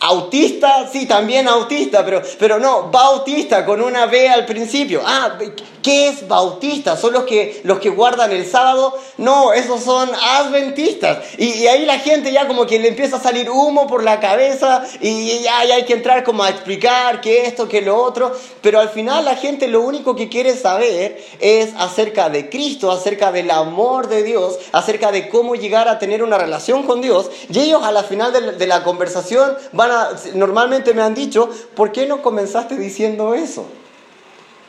autista, 0.00 0.88
sí, 0.90 1.07
también 1.07 1.49
autista, 1.49 2.05
pero, 2.05 2.23
pero 2.38 2.59
no, 2.59 2.90
bautista 2.90 3.64
con 3.64 3.81
una 3.81 4.07
B 4.07 4.28
al 4.28 4.47
principio. 4.47 5.02
Ah, 5.05 5.38
¿Qué 5.83 6.09
es 6.09 6.26
bautista? 6.26 6.97
¿Son 6.97 7.12
los 7.12 7.25
que, 7.25 7.61
los 7.64 7.78
que 7.78 7.88
guardan 7.88 8.33
el 8.33 8.45
sábado? 8.47 8.95
No, 9.17 9.52
esos 9.52 9.83
son 9.83 10.11
adventistas. 10.14 11.19
Y, 11.38 11.67
ahí 11.67 11.87
la 11.87 11.99
gente 12.00 12.33
ya 12.33 12.47
como 12.47 12.67
que 12.67 12.78
le 12.78 12.88
empieza 12.88 13.17
a 13.17 13.21
salir 13.21 13.49
humo 13.49 13.87
por 13.87 14.02
la 14.02 14.21
cabeza 14.21 14.85
y 15.00 15.38
ya, 15.40 15.61
hay 15.61 15.85
que 15.85 15.95
entrar 15.95 16.25
como 16.25 16.43
a 16.43 16.50
explicar 16.50 17.21
qué 17.21 17.47
esto, 17.47 17.69
qué 17.69 17.81
lo 17.81 18.02
otro. 18.02 18.37
Pero 18.61 18.81
al 18.81 18.88
final 18.88 19.25
la 19.25 19.37
gente 19.37 19.69
lo 19.69 19.81
único 19.81 20.17
que 20.17 20.28
quiere 20.28 20.57
saber 20.57 21.25
es 21.40 21.71
acerca 21.78 22.28
de 22.28 22.50
Cristo, 22.50 22.90
acerca 22.90 23.31
del 23.31 23.50
amor 23.50 24.09
de 24.09 24.25
Dios, 24.25 24.59
acerca 24.73 25.12
de 25.12 25.28
cómo 25.28 25.55
llegar 25.55 25.88
a 25.88 25.99
tener 25.99 26.23
una 26.23 26.38
relación 26.38 26.83
con 26.83 27.00
Dios. 27.00 27.31
Y 27.50 27.61
ellos 27.61 27.83
a 27.85 27.93
la 27.93 28.02
final 28.02 28.33
de 28.33 28.40
la, 28.40 28.52
de 28.52 28.67
la 28.67 28.83
conversación 28.83 29.57
van 29.73 29.88
normalmente 30.35 30.95
me 30.95 31.02
han 31.02 31.14
dicho, 31.14 31.50
¿por 31.75 31.92
qué 31.92 32.07
no 32.07 32.23
comenzaste 32.23 32.76
diciendo 32.76 33.35
eso? 33.35 33.66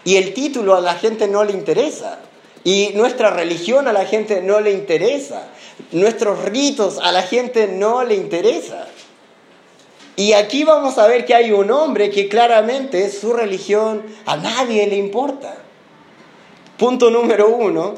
Y 0.03 0.15
el 0.15 0.33
título 0.33 0.75
a 0.75 0.81
la 0.81 0.95
gente 0.95 1.27
no 1.27 1.43
le 1.43 1.53
interesa. 1.53 2.19
Y 2.63 2.91
nuestra 2.95 3.29
religión 3.29 3.87
a 3.87 3.93
la 3.93 4.05
gente 4.05 4.41
no 4.41 4.59
le 4.59 4.71
interesa. 4.71 5.47
Nuestros 5.91 6.43
ritos 6.45 6.99
a 7.01 7.11
la 7.11 7.21
gente 7.23 7.67
no 7.67 8.03
le 8.03 8.15
interesa. 8.15 8.87
Y 10.15 10.33
aquí 10.33 10.65
vamos 10.65 10.97
a 10.97 11.07
ver 11.07 11.25
que 11.25 11.33
hay 11.33 11.51
un 11.51 11.71
hombre 11.71 12.09
que 12.09 12.27
claramente 12.27 13.09
su 13.09 13.31
religión 13.31 14.03
a 14.25 14.35
nadie 14.35 14.85
le 14.87 14.97
importa. 14.97 15.55
Punto 16.77 17.09
número 17.09 17.47
uno, 17.47 17.95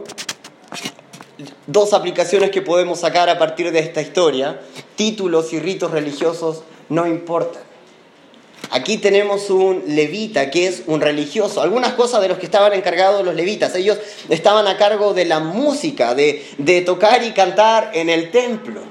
dos 1.66 1.94
aplicaciones 1.94 2.52
que 2.52 2.62
podemos 2.62 3.00
sacar 3.00 3.30
a 3.30 3.40
partir 3.40 3.72
de 3.72 3.80
esta 3.80 4.02
historia. 4.02 4.62
Títulos 4.96 5.52
y 5.54 5.60
ritos 5.60 5.90
religiosos 5.90 6.62
no 6.92 7.08
importan. 7.08 7.64
Aquí 8.70 8.98
tenemos 8.98 9.50
un 9.50 9.84
levita 9.88 10.52
que 10.52 10.68
es 10.68 10.84
un 10.88 11.02
religioso. 11.02 11.62
Algunas 11.62 11.94
cosas 11.94 12.22
de 12.22 12.28
los 12.28 12.38
que 12.38 12.46
estaban 12.46 12.74
encargados 12.74 13.24
los 13.26 13.34
levitas. 13.34 13.74
Ellos 13.76 13.98
estaban 14.30 14.68
a 14.68 14.78
cargo 14.78 15.14
de 15.14 15.26
la 15.26 15.40
música, 15.40 16.14
de, 16.16 16.46
de 16.58 16.82
tocar 16.82 17.24
y 17.24 17.32
cantar 17.32 17.92
en 17.94 18.10
el 18.10 18.30
templo. 18.30 18.82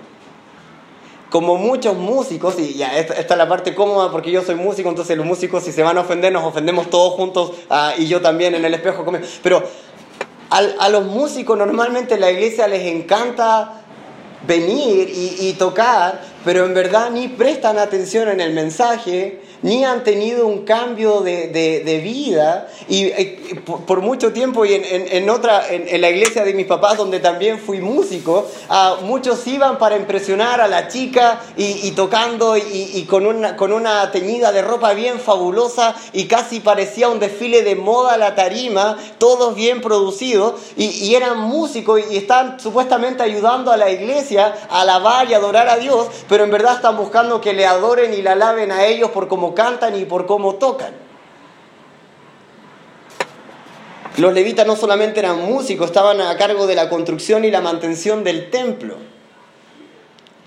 Como 1.29 1.57
muchos 1.57 1.97
músicos, 1.97 2.59
y 2.59 2.75
ya 2.75 2.99
esta, 2.99 3.15
es 3.15 3.37
la 3.37 3.49
parte 3.49 3.75
cómoda 3.75 4.11
porque 4.11 4.31
yo 4.31 4.43
soy 4.43 4.57
músico, 4.57 4.89
entonces 4.89 5.17
los 5.17 5.27
músicos 5.27 5.63
si 5.63 5.71
se 5.71 5.83
van 5.83 5.97
a 5.97 6.01
ofender 6.01 6.33
nos 6.33 6.45
ofendemos 6.45 6.91
todos 6.91 7.15
juntos 7.15 7.53
ah, 7.69 7.93
y 7.97 8.09
yo 8.09 8.21
también 8.21 8.55
en 8.55 8.65
el 8.65 8.75
espejo. 8.75 9.05
Pero 9.43 9.63
a, 10.49 10.59
a 10.59 10.89
los 10.89 11.05
músicos 11.05 11.57
normalmente 11.57 12.19
la 12.19 12.31
iglesia 12.31 12.67
les 12.67 12.83
encanta 12.83 13.81
venir 14.47 15.11
y, 15.11 15.49
y, 15.49 15.53
tocar, 15.55 16.21
pero 16.45 16.65
en 16.65 16.75
verdad 16.75 17.11
ni 17.11 17.29
prestan 17.29 17.79
atención 17.79 18.29
en 18.29 18.41
el 18.41 18.53
mensaje, 18.53 19.41
ni 19.63 19.85
han 19.85 20.05
tenido 20.05 20.47
un 20.47 20.65
cambio 20.65 21.21
de, 21.21 21.49
de, 21.49 21.99
vida. 21.99 22.69
Y 22.89 23.05
eh, 23.05 23.63
por, 23.65 24.01
mucho 24.01 24.33
tiempo, 24.33 24.65
y 24.65 24.75
en, 24.75 24.85
en, 24.85 25.31
otra, 25.31 25.69
en, 25.69 26.01
la 26.01 26.11
iglesia 26.11 26.45
de 26.45 26.55
mis 26.55 26.67
papás, 26.67 26.97
donde 26.97 27.21
también 27.21 27.59
fui 27.59 27.81
músico, 27.81 28.49
muchos 29.03 29.47
iban 29.47 29.79
para 29.79 29.97
impresionar 29.97 30.61
a 30.61 30.69
la 30.69 30.89
chica 30.89 31.41
y, 31.57 31.91
tocando 31.93 32.57
y, 32.57 32.91
y, 32.95 33.05
con, 33.05 33.27
una, 33.27 33.57
con 33.57 33.73
una 33.73 34.11
teñida 34.11 34.53
de 34.53 34.63
ropa 34.63 34.93
bien 34.95 35.21
fabulosa 35.21 35.95
y 36.13 36.27
casi 36.27 36.61
parecía 36.61 37.09
un 37.09 37.19
desfile 37.19 37.63
de 37.63 37.77
moda 37.77 38.17
la 38.17 38.35
tarima, 38.35 38.97
todos 39.19 39.55
bien 39.55 39.81
producidos, 39.81 40.55
y, 40.77 41.15
eran 41.15 41.39
músicos 41.39 42.01
y 42.11 42.17
están 42.17 42.61
supuestamente 42.61 43.23
ayudando 43.23 43.73
a 43.73 43.77
la 43.77 43.91
iglesia 43.91 44.55
a 44.71 44.83
alabar 44.83 45.29
y 45.29 45.35
adorar 45.35 45.69
a 45.69 45.77
Dios, 45.77 46.07
pero 46.29 46.45
en 46.45 46.51
verdad 46.51 46.77
están 46.77 46.97
buscando 46.97 47.41
que 47.41 47.53
le 47.53 47.67
adoren 47.67 48.15
y 48.15 48.23
la 48.23 48.33
alaben 48.33 48.71
a 48.71 48.85
ellos 48.87 49.11
por 49.11 49.29
como 49.29 49.50
cantan 49.55 49.99
y 49.99 50.05
por 50.05 50.27
cómo 50.27 50.57
tocan. 50.57 50.95
Los 54.17 54.35
levitas 54.35 54.67
no 54.67 54.77
solamente 54.77 55.21
eran 55.21 55.45
músicos, 55.45 55.87
estaban 55.87 56.21
a 56.21 56.37
cargo 56.37 56.67
de 56.67 56.75
la 56.75 56.89
construcción 56.89 57.45
y 57.45 57.51
la 57.51 57.61
mantención 57.61 58.25
del 58.25 58.51
templo. 58.51 58.97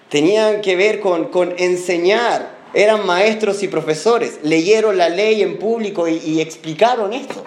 Tenían 0.09 0.61
que 0.61 0.75
ver 0.75 0.99
con, 0.99 1.55
enseñar, 1.57 2.55
eran 2.73 3.05
maestros 3.05 3.63
y 3.63 3.67
profesores, 3.67 4.39
leyeron 4.43 4.97
la 4.97 5.09
ley 5.09 5.41
en 5.41 5.57
público 5.57 6.07
y, 6.07 6.17
y 6.17 6.41
explicaron 6.41 7.13
esto. 7.13 7.43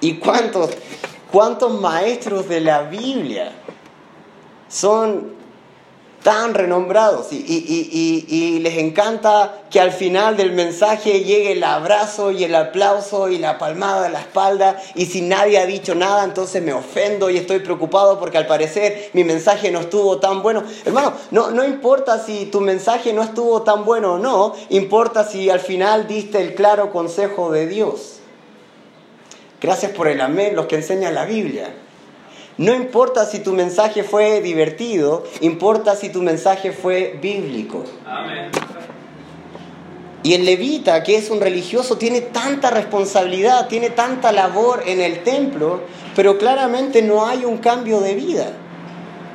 ¿Y 0.00 0.14
cuántos, 0.14 0.70
cuántos 1.30 1.78
maestros 1.80 2.48
de 2.48 2.60
la 2.60 2.82
Biblia 2.82 3.52
son 4.68 5.37
tan 6.28 6.52
renombrados 6.52 7.28
y, 7.32 8.58
les 8.60 8.76
encanta 8.76 9.62
que 9.70 9.80
al 9.80 9.92
final 9.92 10.36
del 10.36 10.52
mensaje 10.52 11.20
llegue 11.20 11.52
el 11.52 11.64
abrazo 11.64 12.32
y 12.32 12.44
el 12.44 12.54
aplauso 12.54 13.30
y 13.30 13.38
la 13.38 13.56
palmada 13.56 14.02
de 14.02 14.10
la 14.10 14.20
espalda 14.20 14.78
y 14.94 15.06
si 15.06 15.22
nadie 15.22 15.56
ha 15.56 15.64
dicho 15.64 15.94
nada 15.94 16.24
entonces 16.24 16.62
me 16.62 16.74
ofendo 16.74 17.30
y 17.30 17.38
estoy 17.38 17.60
preocupado 17.60 18.20
porque 18.20 18.36
al 18.36 18.46
parecer 18.46 19.08
mi 19.14 19.24
mensaje 19.24 19.70
no 19.70 19.80
estuvo 19.80 20.18
tan 20.18 20.42
bueno. 20.42 20.64
Hermano, 20.84 21.14
no, 21.30 21.50
no 21.50 21.64
importa 21.64 22.22
si 22.22 22.44
tu 22.44 22.60
mensaje 22.60 23.14
no 23.14 23.22
estuvo 23.22 23.62
tan 23.62 23.86
bueno 23.86 24.16
o 24.16 24.18
no, 24.18 24.54
importa 24.68 25.24
si 25.24 25.48
al 25.48 25.60
final 25.60 26.06
diste 26.06 26.42
el 26.42 26.54
claro 26.54 26.92
consejo 26.92 27.50
de 27.52 27.68
Dios. 27.68 28.18
Gracias 29.62 29.92
por 29.92 30.08
el 30.08 30.20
amén, 30.20 30.54
los 30.54 30.66
que 30.66 30.76
enseñan 30.76 31.14
la 31.14 31.24
Biblia. 31.24 31.72
No 32.58 32.74
importa 32.74 33.24
si 33.24 33.38
tu 33.38 33.52
mensaje 33.52 34.02
fue 34.02 34.40
divertido, 34.40 35.22
importa 35.40 35.94
si 35.94 36.08
tu 36.08 36.22
mensaje 36.22 36.72
fue 36.72 37.16
bíblico. 37.22 37.84
Y 40.24 40.34
el 40.34 40.44
levita, 40.44 41.04
que 41.04 41.16
es 41.16 41.30
un 41.30 41.40
religioso, 41.40 41.98
tiene 41.98 42.20
tanta 42.20 42.70
responsabilidad, 42.70 43.68
tiene 43.68 43.90
tanta 43.90 44.32
labor 44.32 44.82
en 44.86 45.00
el 45.00 45.22
templo, 45.22 45.82
pero 46.16 46.36
claramente 46.36 47.00
no 47.00 47.26
hay 47.26 47.44
un 47.44 47.58
cambio 47.58 48.00
de 48.00 48.14
vida. 48.14 48.52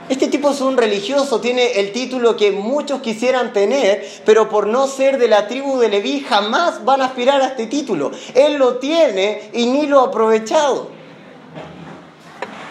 Este 0.10 0.28
tipo 0.28 0.52
es 0.52 0.60
un 0.60 0.76
religioso, 0.76 1.40
tiene 1.40 1.80
el 1.80 1.94
título 1.94 2.36
que 2.36 2.52
muchos 2.52 3.00
quisieran 3.00 3.54
tener, 3.54 4.06
pero 4.26 4.50
por 4.50 4.68
no 4.68 4.86
ser 4.88 5.18
de 5.18 5.30
la 5.30 5.48
tribu 5.48 5.80
de 5.80 5.88
Leví 5.88 6.26
jamás 6.28 6.84
van 6.84 7.02
a 7.02 7.06
aspirar 7.06 7.42
a 7.42 7.48
este 7.48 7.68
título. 7.68 8.12
Él 8.36 8.56
lo 8.58 8.80
tiene 8.80 9.50
y 9.54 9.68
ni 9.68 9.88
lo 9.88 10.02
ha 10.02 10.08
aprovechado. 10.08 10.93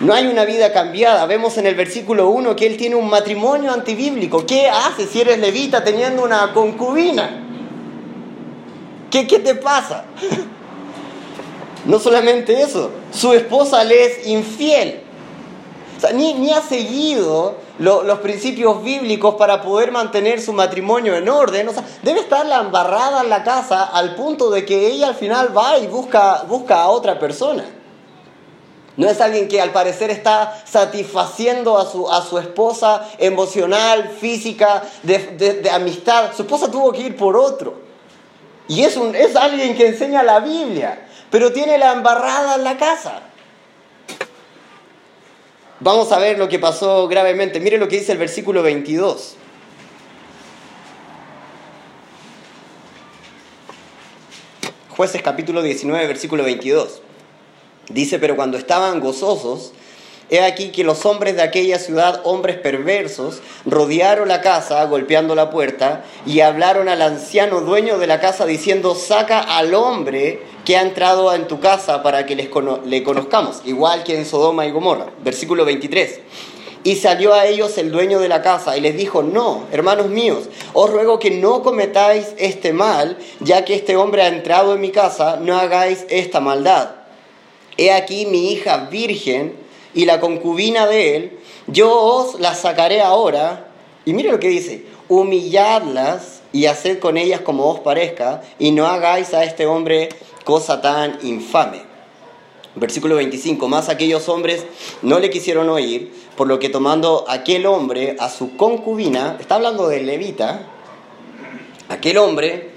No 0.03 0.13
hay 0.13 0.27
una 0.27 0.45
vida 0.45 0.73
cambiada. 0.73 1.27
Vemos 1.27 1.57
en 1.59 1.67
el 1.67 1.77
versículo 1.77 2.29
1 2.31 2.57
que 2.57 2.67
él 2.67 2.77
tiene 2.77 2.97
un 2.97 3.09
matrimonio 3.09 3.73
antibíblico. 3.73 4.45
¿Qué 4.45 4.69
hace 4.69 5.07
si 5.07 5.21
eres 5.21 5.39
levita 5.39 5.85
teniendo 5.85 6.25
una 6.25 6.53
concubina? 6.53 7.41
¿Qué, 9.11 9.27
qué 9.27 9.39
te 9.39 9.55
pasa? 9.55 10.05
No 11.85 11.99
solamente 11.99 12.63
eso, 12.63 12.93
su 13.13 13.33
esposa 13.33 13.83
le 13.83 14.05
es 14.05 14.29
infiel. 14.29 15.01
O 15.97 16.01
sea, 16.01 16.13
ni, 16.13 16.33
ni, 16.35 16.53
ha 16.53 16.61
seguido 16.61 17.57
los 17.81 18.19
principios 18.21 18.85
bíblicos 18.85 19.35
para 19.35 19.63
poder 19.63 19.91
mantener 19.91 20.41
su 20.41 20.53
matrimonio 20.53 21.17
en 21.17 21.29
orden. 21.29 21.69
O 21.69 21.73
sea, 21.73 21.85
debe 22.05 22.21
estar 22.21 22.47
la 22.47 22.61
embarrada 22.61 23.23
en 23.23 23.31
la 23.31 23.43
casa 23.43 23.83
al 23.83 24.15
punto 24.15 24.49
de 24.51 24.65
que 24.65 24.93
ella 24.93 25.09
al 25.09 25.17
final 25.17 25.51
va 25.57 25.77
y 25.79 25.89
busca, 25.89 26.45
busca 26.47 26.83
a 26.83 26.89
otra 26.89 27.19
persona. 27.19 27.65
No 28.97 29.09
es 29.09 29.21
alguien 29.21 29.49
que 29.49 29.61
al 29.61 29.71
parecer 29.71 30.11
está 30.11 30.63
satisfaciendo 30.67 31.79
a 31.79 31.91
su, 31.91 32.11
a 32.11 32.23
su 32.23 32.39
esposa 32.39 33.09
emocional, 33.19 34.11
física, 34.21 34.83
de, 35.03 35.69
amistad. 35.73 36.35
Su 36.37 36.43
esposa 36.43 36.71
tuvo 36.71 36.93
que 36.93 37.01
ir 37.01 37.17
por 37.17 37.37
otro. 37.37 37.81
Y 38.69 38.83
es, 38.83 38.97
un, 38.97 39.15
es 39.15 39.35
alguien 39.35 39.77
que 39.77 39.89
enseña 39.89 40.23
la 40.23 40.41
Biblia, 40.41 41.07
pero 41.31 41.53
tiene 41.53 41.79
la 41.79 41.93
embarrada 41.93 42.57
en 42.57 42.65
la 42.65 42.77
casa. 42.77 43.23
Vamos 45.81 46.13
a 46.13 46.19
ver 46.19 46.39
lo 46.39 46.49
que 46.49 46.59
pasó 46.59 47.09
gravemente. 47.09 47.61
Mire 47.61 47.79
lo 47.79 47.89
que 47.89 47.99
dice 47.99 48.13
el 48.13 48.19
versículo 48.19 48.63
22. 48.63 49.37
Jueces 54.91 55.23
capítulo 55.23 55.63
19, 55.63 56.07
versículo 56.07 56.45
22. 56.45 57.01
Dice, 57.93 58.19
pero 58.19 58.37
cuando 58.37 58.57
estaban 58.57 59.01
gozosos, 59.01 59.73
he 60.31 60.41
aquí 60.41 60.71
que 60.71 60.83
los 60.83 61.05
hombres 61.05 61.37
de 61.37 61.43
aquella 61.43 61.79
ciudad, 61.79 62.23
hombres 62.25 62.57
perversos, 62.57 63.43
rodearon 63.67 64.29
la 64.29 64.41
casa, 64.41 64.83
golpeando 64.87 65.35
la 65.35 65.51
puerta, 65.51 66.05
y 66.25 66.41
hablaron 66.41 66.89
al 66.89 67.03
anciano 67.03 67.61
dueño 67.61 67.99
de 67.99 68.07
la 68.07 68.19
casa 68.19 68.47
diciendo, 68.47 68.95
saca 68.95 69.41
al 69.41 69.75
hombre 69.75 70.43
que 70.65 70.79
ha 70.79 70.83
entrado 70.83 71.35
en 71.35 71.49
tu 71.49 71.61
casa 71.61 72.03
para 72.03 72.25
que 72.25 72.35
les 72.35 72.49
le 72.87 73.03
conozcamos, 73.03 73.61
igual 73.67 74.05
que 74.05 74.17
en 74.17 74.25
Sodoma 74.25 74.65
y 74.65 74.71
Gomorra. 74.71 75.09
Versículo 75.23 75.67
23. 75.67 76.21
Y 76.85 76.97
salió 76.97 77.35
a 77.35 77.45
ellos 77.45 77.77
el 77.77 77.93
dueño 77.93 78.19
de 78.19 78.29
la 78.29 78.41
casa 78.41 78.77
y 78.77 78.81
les 78.81 78.97
dijo, 78.97 79.23
no, 79.23 79.67
hermanos 79.71 80.09
míos, 80.09 80.49
os 80.73 80.91
ruego 80.91 81.19
que 81.19 81.31
no 81.31 81.63
cometáis 81.63 82.29
este 82.39 82.73
mal, 82.73 83.19
ya 83.41 83.67
que 83.67 83.75
este 83.75 83.97
hombre 83.97 84.23
ha 84.23 84.29
entrado 84.29 84.75
en 84.75 84.81
mi 84.81 84.91
casa, 84.91 85.37
no 85.37 85.59
hagáis 85.59 86.07
esta 86.09 86.41
maldad 86.41 87.02
he 87.77 87.93
aquí 87.93 88.27
mi 88.27 88.53
hija 88.53 88.89
virgen 88.91 89.55
y 89.95 90.05
la 90.05 90.21
concubina 90.21 90.87
de 90.87 91.17
él, 91.17 91.39
yo 91.67 91.93
os 91.93 92.41
las 92.41 92.61
sacaré 92.61 93.01
ahora. 93.01 93.69
Y 94.05 94.15
mire 94.15 94.31
lo 94.31 94.41
que 94.41 94.49
dice, 94.49 94.85
humilladlas 95.09 96.43
y 96.53 96.67
haced 96.67 96.99
con 96.99 97.17
ellas 97.17 97.41
como 97.41 97.69
os 97.69 97.81
parezca, 97.81 98.43
y 98.59 98.73
no 98.73 98.87
hagáis 98.87 99.33
a 99.35 99.45
este 99.45 99.67
hombre 99.67 100.11
cosa 100.45 100.81
tan 100.81 101.19
infame. 101.23 101.83
Versículo 102.75 103.17
25, 103.17 103.69
más 103.69 103.89
aquellos 103.89 104.29
hombres 104.29 104.65
no 105.03 105.19
le 105.19 105.31
quisieron 105.31 105.69
oír, 105.69 106.13
por 106.37 106.49
lo 106.49 106.59
que 106.59 106.71
tomando 106.71 107.25
aquel 107.29 107.67
hombre 107.67 108.17
a 108.19 108.31
su 108.31 108.57
concubina, 108.57 109.37
está 109.39 109.57
hablando 109.57 109.89
de 109.89 110.03
levita, 110.03 110.67
aquel 111.89 112.19
hombre 112.19 112.71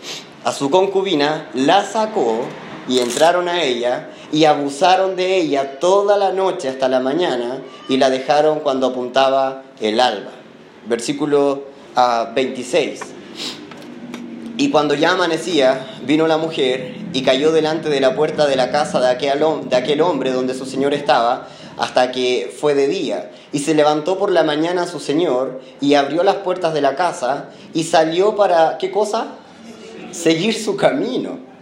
a 0.43 0.51
su 0.51 0.69
concubina 0.69 1.49
la 1.53 1.85
sacó 1.85 2.41
y 2.87 2.99
entraron 2.99 3.47
a 3.47 3.63
ella 3.63 4.09
y 4.31 4.45
abusaron 4.45 5.15
de 5.15 5.37
ella 5.37 5.79
toda 5.79 6.17
la 6.17 6.31
noche 6.31 6.69
hasta 6.69 6.87
la 6.87 6.99
mañana 6.99 7.59
y 7.89 7.97
la 7.97 8.09
dejaron 8.09 8.59
cuando 8.59 8.87
apuntaba 8.87 9.63
el 9.79 9.99
alba. 9.99 10.31
Versículo 10.87 11.63
26. 12.35 12.99
Ah, 13.01 13.05
y 14.57 14.69
cuando 14.69 14.93
ya 14.93 15.11
amanecía, 15.11 15.85
vino 16.05 16.27
la 16.27 16.37
mujer 16.37 16.95
y 17.11 17.23
cayó 17.23 17.51
delante 17.51 17.89
de 17.89 17.99
la 17.99 18.15
puerta 18.15 18.47
de 18.47 18.55
la 18.55 18.71
casa 18.71 19.01
de 19.01 19.09
aquel, 19.09 19.43
de 19.69 19.75
aquel 19.75 20.01
hombre 20.01 20.31
donde 20.31 20.53
su 20.53 20.65
señor 20.65 20.93
estaba, 20.93 21.47
hasta 21.77 22.11
que 22.11 22.53
fue 22.57 22.73
de 22.73 22.87
día. 22.87 23.31
Y 23.51 23.59
se 23.59 23.73
levantó 23.73 24.17
por 24.17 24.31
la 24.31 24.43
mañana 24.43 24.87
su 24.87 24.99
señor 24.99 25.61
y 25.81 25.95
abrió 25.95 26.23
las 26.23 26.35
puertas 26.35 26.73
de 26.73 26.81
la 26.81 26.95
casa 26.95 27.49
y 27.73 27.83
salió 27.83 28.35
para, 28.35 28.77
¿qué 28.77 28.91
cosa? 28.91 29.27
Seguir 30.11 30.53
su 30.53 30.77
camino. 30.77 31.54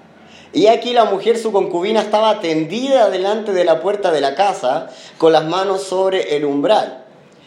Y 0.53 0.67
aquí 0.67 0.93
la 0.93 1.05
mujer, 1.05 1.39
su 1.39 1.51
concubina, 1.51 2.01
estaba 2.01 2.39
tendida 2.39 3.09
delante 3.09 3.53
de 3.53 3.65
la 3.65 3.81
puerta 3.81 4.11
de 4.11 4.21
la 4.21 4.35
casa 4.35 4.89
con 5.17 5.33
las 5.33 5.45
manos 5.45 5.81
sobre 5.81 6.35
el 6.35 6.45
umbral. 6.45 7.03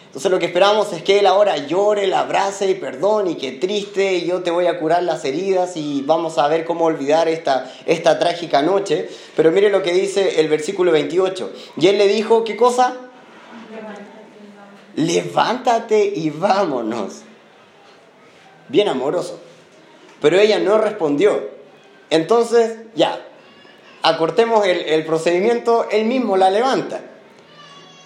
Entonces 0.06 0.32
lo 0.32 0.38
que 0.40 0.46
esperamos 0.46 0.92
es 0.92 1.02
que 1.02 1.20
él 1.20 1.26
ahora 1.26 1.56
llore, 1.56 2.08
la 2.08 2.20
abrace 2.20 2.68
y 2.70 2.74
perdone 2.74 3.32
y 3.32 3.34
que 3.36 3.52
triste, 3.52 4.24
yo 4.24 4.42
te 4.42 4.50
voy 4.50 4.66
a 4.66 4.80
curar 4.80 5.04
las 5.04 5.24
heridas 5.24 5.76
y 5.76 6.02
vamos 6.02 6.38
a 6.38 6.48
ver 6.48 6.64
cómo 6.64 6.86
olvidar 6.86 7.28
esta, 7.28 7.70
esta 7.84 8.18
trágica 8.18 8.62
noche. 8.62 9.08
Pero 9.36 9.52
mire 9.52 9.70
lo 9.70 9.82
que 9.82 9.92
dice 9.92 10.40
el 10.40 10.48
versículo 10.48 10.90
28. 10.90 11.52
Y 11.76 11.86
él 11.86 11.98
le 11.98 12.08
dijo, 12.08 12.42
¿qué 12.42 12.56
cosa? 12.56 12.96
Levántate 14.96 16.12
y 16.16 16.30
vámonos. 16.30 17.20
Bien 18.68 18.88
amoroso. 18.88 19.38
Pero 20.20 20.40
ella 20.40 20.58
no 20.58 20.78
respondió. 20.78 21.55
Entonces, 22.10 22.78
ya, 22.94 23.20
acortemos 24.02 24.64
el, 24.66 25.04
procedimiento, 25.04 25.86
él 25.90 26.06
mismo 26.06 26.36
la 26.36 26.50
levanta. 26.50 27.00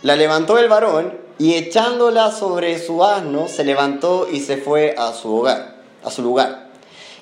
La 0.03 0.17
levantó 0.17 0.59
el 0.59 0.69
varón 0.69 1.19
y 1.39 1.55
echándola 1.55 2.33
sobre 2.33 2.79
su 2.79 3.05
asno, 3.05 3.49
se 3.49 3.65
levantó 3.65 4.27
y 4.31 4.41
se 4.41 4.57
fue 4.57 4.95
a 4.97 5.13
su 5.13 5.35
hogar, 5.35 5.77
a 6.03 6.11
su 6.11 6.23
lugar. 6.23 6.69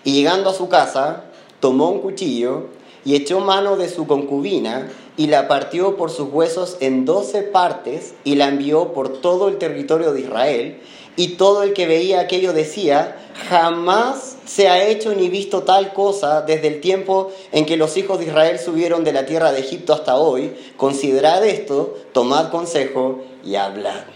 Y 0.05 0.13
llegando 0.13 0.51
a 0.51 0.55
su 0.55 0.69
casa, 0.69 1.25
tomó 1.61 1.91
un 1.91 2.01
cuchillo 2.01 2.67
y 3.05 3.17
echó 3.17 3.41
mano 3.41 3.77
de 3.77 3.89
su 3.89 4.07
concubina 4.07 4.89
y 5.17 5.27
la 5.27 5.49
partió 5.49 5.97
por 5.97 6.11
sus 6.11 6.29
huesos 6.31 6.77
en 6.81 7.05
doce 7.05 7.43
partes 7.43 8.15
y 8.23 8.37
la 8.37 8.47
envió 8.47 8.93
por 8.93 9.21
todo 9.21 9.49
el 9.49 9.59
territorio 9.59 10.13
de 10.13 10.21
Israel. 10.21 10.81
Y 11.19 11.31
todo 11.31 11.65
el 11.65 11.73
que 11.73 11.89
veía 11.89 12.21
aquello 12.21 12.53
decía, 12.53 13.17
jamás 13.49 14.37
se 14.47 14.69
ha 14.69 14.87
hecho 14.87 15.17
ni 15.17 15.29
visto 15.29 15.65
tal 15.65 15.93
cosa 15.93 16.43
desde 16.43 16.69
el 16.69 16.81
tiempo 16.81 17.33
en 17.51 17.67
que 17.67 17.77
los 17.77 17.97
hijos 17.97 18.21
de 18.21 18.27
Israel 18.27 18.61
subieron 18.61 19.03
de 19.03 19.13
la 19.13 19.27
tierra 19.27 19.51
de 19.51 19.59
Egipto 19.59 19.93
hasta 19.93 20.15
hoy. 20.15 20.57
Considerad 20.77 21.45
esto, 21.45 21.99
tomad 22.13 22.53
consejo 22.53 23.25
y 23.45 23.57
hablar. 23.57 24.07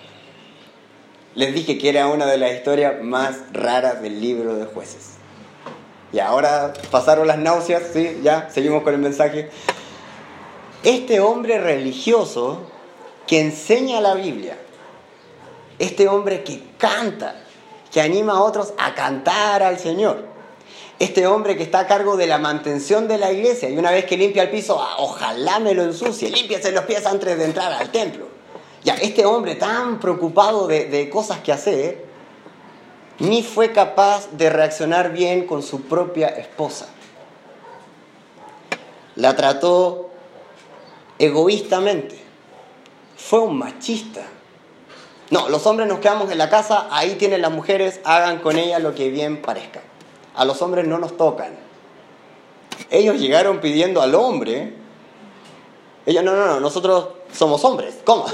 Les 1.34 1.52
dije 1.52 1.76
que 1.76 1.88
era 1.88 2.06
una 2.06 2.26
de 2.26 2.38
las 2.38 2.52
historias 2.52 3.02
más 3.02 3.36
raras 3.52 4.00
del 4.00 4.20
libro 4.20 4.54
de 4.54 4.66
jueces. 4.66 5.14
Y 6.12 6.20
ahora 6.20 6.72
pasaron 6.92 7.26
las 7.26 7.38
náuseas, 7.38 7.82
¿sí? 7.92 8.20
Ya, 8.22 8.48
seguimos 8.48 8.84
con 8.84 8.94
el 8.94 9.00
mensaje. 9.00 9.50
Este 10.84 11.18
hombre 11.18 11.58
religioso 11.58 12.60
que 13.26 13.40
enseña 13.40 14.00
la 14.00 14.14
Biblia, 14.14 14.56
este 15.82 16.06
hombre 16.06 16.44
que 16.44 16.62
canta, 16.78 17.34
que 17.92 18.00
anima 18.00 18.34
a 18.34 18.42
otros 18.42 18.72
a 18.78 18.94
cantar 18.94 19.64
al 19.64 19.80
Señor, 19.80 20.24
este 21.00 21.26
hombre 21.26 21.56
que 21.56 21.64
está 21.64 21.80
a 21.80 21.86
cargo 21.88 22.16
de 22.16 22.28
la 22.28 22.38
mantención 22.38 23.08
de 23.08 23.18
la 23.18 23.32
iglesia 23.32 23.68
y 23.68 23.76
una 23.76 23.90
vez 23.90 24.04
que 24.04 24.16
limpia 24.16 24.44
el 24.44 24.50
piso, 24.50 24.80
ah, 24.80 24.94
ojalá 24.98 25.58
me 25.58 25.74
lo 25.74 25.82
ensucie, 25.82 26.30
límpiese 26.30 26.70
los 26.70 26.84
pies 26.84 27.04
antes 27.04 27.36
de 27.36 27.44
entrar 27.44 27.72
al 27.72 27.90
templo. 27.90 28.28
Ya, 28.84 28.94
este 28.94 29.26
hombre 29.26 29.56
tan 29.56 29.98
preocupado 29.98 30.68
de, 30.68 31.10
cosas 31.10 31.40
que 31.40 31.50
hacer, 31.50 32.04
ni 33.18 33.42
fue 33.42 33.72
capaz 33.72 34.30
de 34.30 34.50
reaccionar 34.50 35.10
bien 35.10 35.46
con 35.46 35.64
su 35.64 35.82
propia 35.82 36.28
esposa. 36.28 36.86
La 39.16 39.34
trató 39.34 40.10
egoístamente. 41.18 42.22
Fue 43.16 43.40
un 43.40 43.58
machista. 43.58 44.22
No, 45.32 45.48
los 45.48 45.66
hombres 45.66 45.88
nos 45.88 46.00
quedamos 46.00 46.30
en 46.30 46.36
la 46.36 46.50
casa, 46.50 46.88
ahí 46.90 47.14
tienen 47.14 47.40
las 47.40 47.50
mujeres, 47.50 48.00
hagan 48.04 48.40
con 48.40 48.58
ellas 48.58 48.82
lo 48.82 48.94
que 48.94 49.08
bien 49.08 49.40
parezca. 49.40 49.80
A 50.34 50.44
los 50.44 50.60
hombres 50.60 50.86
no 50.86 50.98
nos 50.98 51.16
tocan. 51.16 51.56
Ellos 52.90 53.18
llegaron 53.18 53.60
pidiendo 53.60 54.02
al 54.02 54.14
hombre. 54.14 54.74
Ellos, 56.04 56.22
no, 56.22 56.36
no, 56.36 56.44
no, 56.44 56.60
nosotros 56.60 57.08
somos 57.32 57.64
hombres. 57.64 57.94
¿Cómo? 58.04 58.26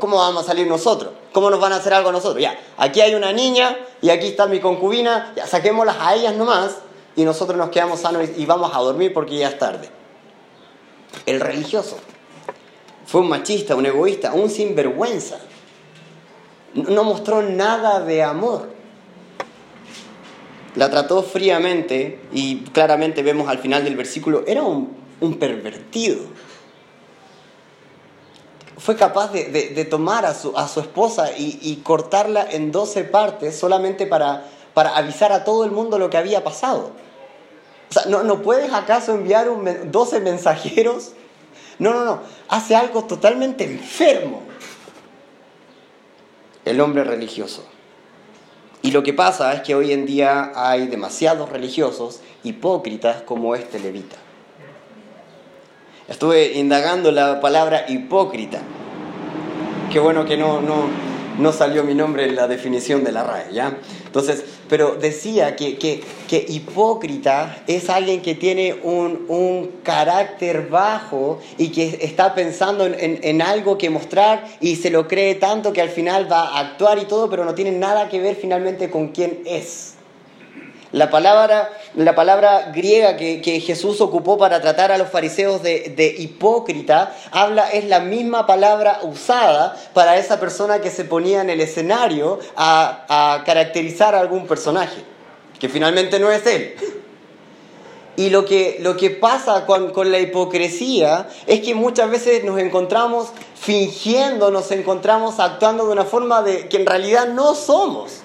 ¿Cómo 0.00 0.16
vamos 0.16 0.42
a 0.42 0.46
salir 0.48 0.66
nosotros? 0.66 1.12
¿Cómo 1.32 1.50
nos 1.50 1.60
van 1.60 1.72
a 1.72 1.76
hacer 1.76 1.94
algo 1.94 2.10
nosotros? 2.10 2.42
Ya, 2.42 2.58
aquí 2.78 3.00
hay 3.00 3.14
una 3.14 3.32
niña 3.32 3.78
y 4.02 4.10
aquí 4.10 4.26
está 4.26 4.46
mi 4.46 4.58
concubina, 4.58 5.32
ya 5.36 5.46
saquémoslas 5.46 5.98
a 6.00 6.16
ellas 6.16 6.34
nomás 6.34 6.78
y 7.14 7.24
nosotros 7.24 7.56
nos 7.56 7.68
quedamos 7.68 8.00
sanos 8.00 8.28
y 8.36 8.44
vamos 8.44 8.72
a 8.74 8.78
dormir 8.80 9.14
porque 9.14 9.36
ya 9.36 9.50
es 9.50 9.58
tarde. 9.60 9.88
El 11.26 11.38
religioso 11.38 11.96
fue 13.06 13.20
un 13.20 13.28
machista, 13.28 13.76
un 13.76 13.86
egoísta, 13.86 14.32
un 14.32 14.50
sinvergüenza. 14.50 15.38
No 16.74 17.04
mostró 17.04 17.42
nada 17.42 18.00
de 18.00 18.22
amor. 18.22 18.68
La 20.74 20.90
trató 20.90 21.22
fríamente 21.22 22.20
y 22.32 22.60
claramente 22.72 23.22
vemos 23.22 23.48
al 23.48 23.58
final 23.58 23.84
del 23.84 23.96
versículo, 23.96 24.44
era 24.46 24.62
un, 24.62 24.96
pervertido 25.38 26.18
fue 28.76 28.94
capaz 28.94 29.32
de, 29.32 29.86
tomar 29.90 30.24
a 30.24 30.34
su, 30.34 30.56
a 30.56 30.68
su 30.68 30.80
esposa 30.80 31.30
y, 31.36 31.80
cortarla 31.82 32.46
en 32.48 32.70
12 32.70 33.04
partes 33.04 33.58
solamente 33.58 34.06
para, 34.06 34.44
para 34.72 34.96
avisar 34.96 35.32
a 35.32 35.42
todo 35.42 35.64
el 35.64 35.72
mundo 35.72 35.98
lo 35.98 36.08
que 36.10 36.16
había 36.16 36.44
pasado. 36.44 36.92
O 37.90 37.92
sea, 37.92 38.04
¿no, 38.06 38.22
¿no 38.22 38.40
puedes 38.40 38.72
acaso 38.72 39.14
enviar 39.14 39.50
un, 39.50 39.90
12 39.90 40.20
mensajeros? 40.20 41.12
No, 41.78 41.92
no, 41.92 42.04
no. 42.04 42.20
Hace 42.48 42.76
algo 42.76 43.04
totalmente 43.04 43.64
enfermo. 43.64 44.42
El 46.68 46.80
hombre 46.80 47.02
religioso. 47.04 47.64
Y 48.82 48.90
lo 48.90 49.02
que 49.02 49.12
pasa 49.12 49.52
es 49.54 49.62
que 49.62 49.74
hoy 49.74 49.92
en 49.92 50.06
día 50.06 50.52
hay 50.54 50.86
demasiados 50.86 51.48
religiosos 51.48 52.20
hipócritas 52.44 53.22
como 53.22 53.54
este 53.54 53.78
levita. 53.78 54.16
Estuve 56.08 56.58
indagando 56.58 57.10
la 57.10 57.40
palabra 57.40 57.86
hipócrita. 57.88 58.60
Qué 59.90 59.98
bueno 59.98 60.24
que 60.26 60.36
no, 60.36 60.60
no, 60.60 60.88
no 61.38 61.52
salió 61.52 61.84
mi 61.84 61.94
nombre 61.94 62.24
en 62.24 62.36
la 62.36 62.48
definición 62.48 63.04
de 63.04 63.12
la 63.12 63.24
RAE, 63.24 63.52
¿ya? 63.52 63.78
Entonces, 64.04 64.44
pero 64.68 64.96
decía 64.96 65.56
que, 65.56 65.78
que, 65.78 66.02
que 66.28 66.44
hipócrita 66.48 67.62
es 67.66 67.88
alguien 67.88 68.20
que 68.20 68.34
tiene 68.34 68.74
un, 68.82 69.26
un, 69.28 69.78
carácter 69.82 70.68
bajo 70.68 71.40
y 71.56 71.68
que 71.68 71.98
está 72.02 72.34
pensando 72.34 72.84
en, 72.84 73.20
en, 73.22 73.42
algo 73.42 73.78
que 73.78 73.88
mostrar 73.90 74.46
y 74.60 74.76
se 74.76 74.90
lo 74.90 75.08
cree 75.08 75.34
tanto 75.36 75.72
que 75.72 75.80
al 75.80 75.88
final 75.88 76.30
va 76.30 76.48
a 76.48 76.60
actuar 76.60 76.98
y 76.98 77.06
todo, 77.06 77.30
pero 77.30 77.44
no 77.44 77.54
tiene 77.54 77.72
nada 77.72 78.08
que 78.08 78.20
ver 78.20 78.36
finalmente 78.36 78.90
con 78.90 79.08
quién 79.08 79.40
es. 79.46 79.97
La 80.92 81.10
palabra, 81.10 81.70
la 81.96 82.14
palabra 82.14 82.72
griega 82.74 83.18
que, 83.18 83.60
Jesús 83.60 84.00
ocupó 84.00 84.38
para 84.38 84.62
tratar 84.62 84.90
a 84.90 84.96
los 84.96 85.10
fariseos 85.10 85.62
de, 85.62 86.14
hipócrita 86.18 87.14
habla, 87.30 87.70
es 87.70 87.84
la 87.84 88.00
misma 88.00 88.46
palabra 88.46 89.00
usada 89.02 89.76
para 89.92 90.16
esa 90.16 90.40
persona 90.40 90.80
que 90.80 90.90
se 90.90 91.04
ponía 91.04 91.42
en 91.42 91.50
el 91.50 91.60
escenario 91.60 92.38
a, 92.56 93.42
caracterizar 93.44 94.14
a 94.14 94.20
algún 94.20 94.46
personaje, 94.46 95.02
que 95.60 95.68
finalmente 95.68 96.18
no 96.18 96.30
es 96.30 96.46
él. 96.46 96.74
Y 98.16 98.30
lo 98.30 98.46
que, 98.46 98.78
lo 98.80 98.96
que 98.96 99.10
pasa 99.10 99.66
con, 99.66 99.90
con, 99.92 100.10
la 100.10 100.18
hipocresía 100.18 101.28
es 101.46 101.60
que 101.60 101.74
muchas 101.74 102.10
veces 102.10 102.42
nos 102.44 102.58
encontramos 102.58 103.28
fingiendo, 103.54 104.50
nos 104.50 104.70
encontramos 104.72 105.38
actuando 105.38 105.86
de 105.86 105.92
una 105.92 106.04
forma 106.04 106.42
de, 106.42 106.66
que 106.68 106.78
en 106.78 106.86
realidad 106.86 107.28
no 107.28 107.54
somos 107.54 108.22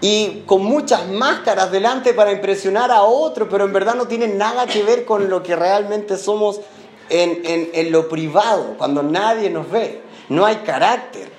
y 0.00 0.42
con 0.46 0.64
muchas 0.64 1.08
máscaras 1.08 1.72
delante 1.72 2.14
para 2.14 2.32
impresionar 2.32 2.90
a 2.90 3.02
otro, 3.02 3.48
pero 3.48 3.64
en 3.64 3.72
verdad 3.72 3.94
no 3.94 4.06
tiene 4.06 4.28
nada 4.28 4.66
que 4.66 4.82
ver 4.82 5.04
con 5.04 5.28
lo 5.28 5.42
que 5.42 5.56
realmente 5.56 6.16
somos 6.16 6.60
en, 7.08 7.42
en, 7.44 7.70
en 7.72 7.92
lo 7.92 8.08
privado, 8.08 8.74
cuando 8.78 9.02
nadie 9.02 9.50
nos 9.50 9.70
ve. 9.70 10.02
No 10.28 10.44
hay 10.44 10.56
carácter. 10.56 11.37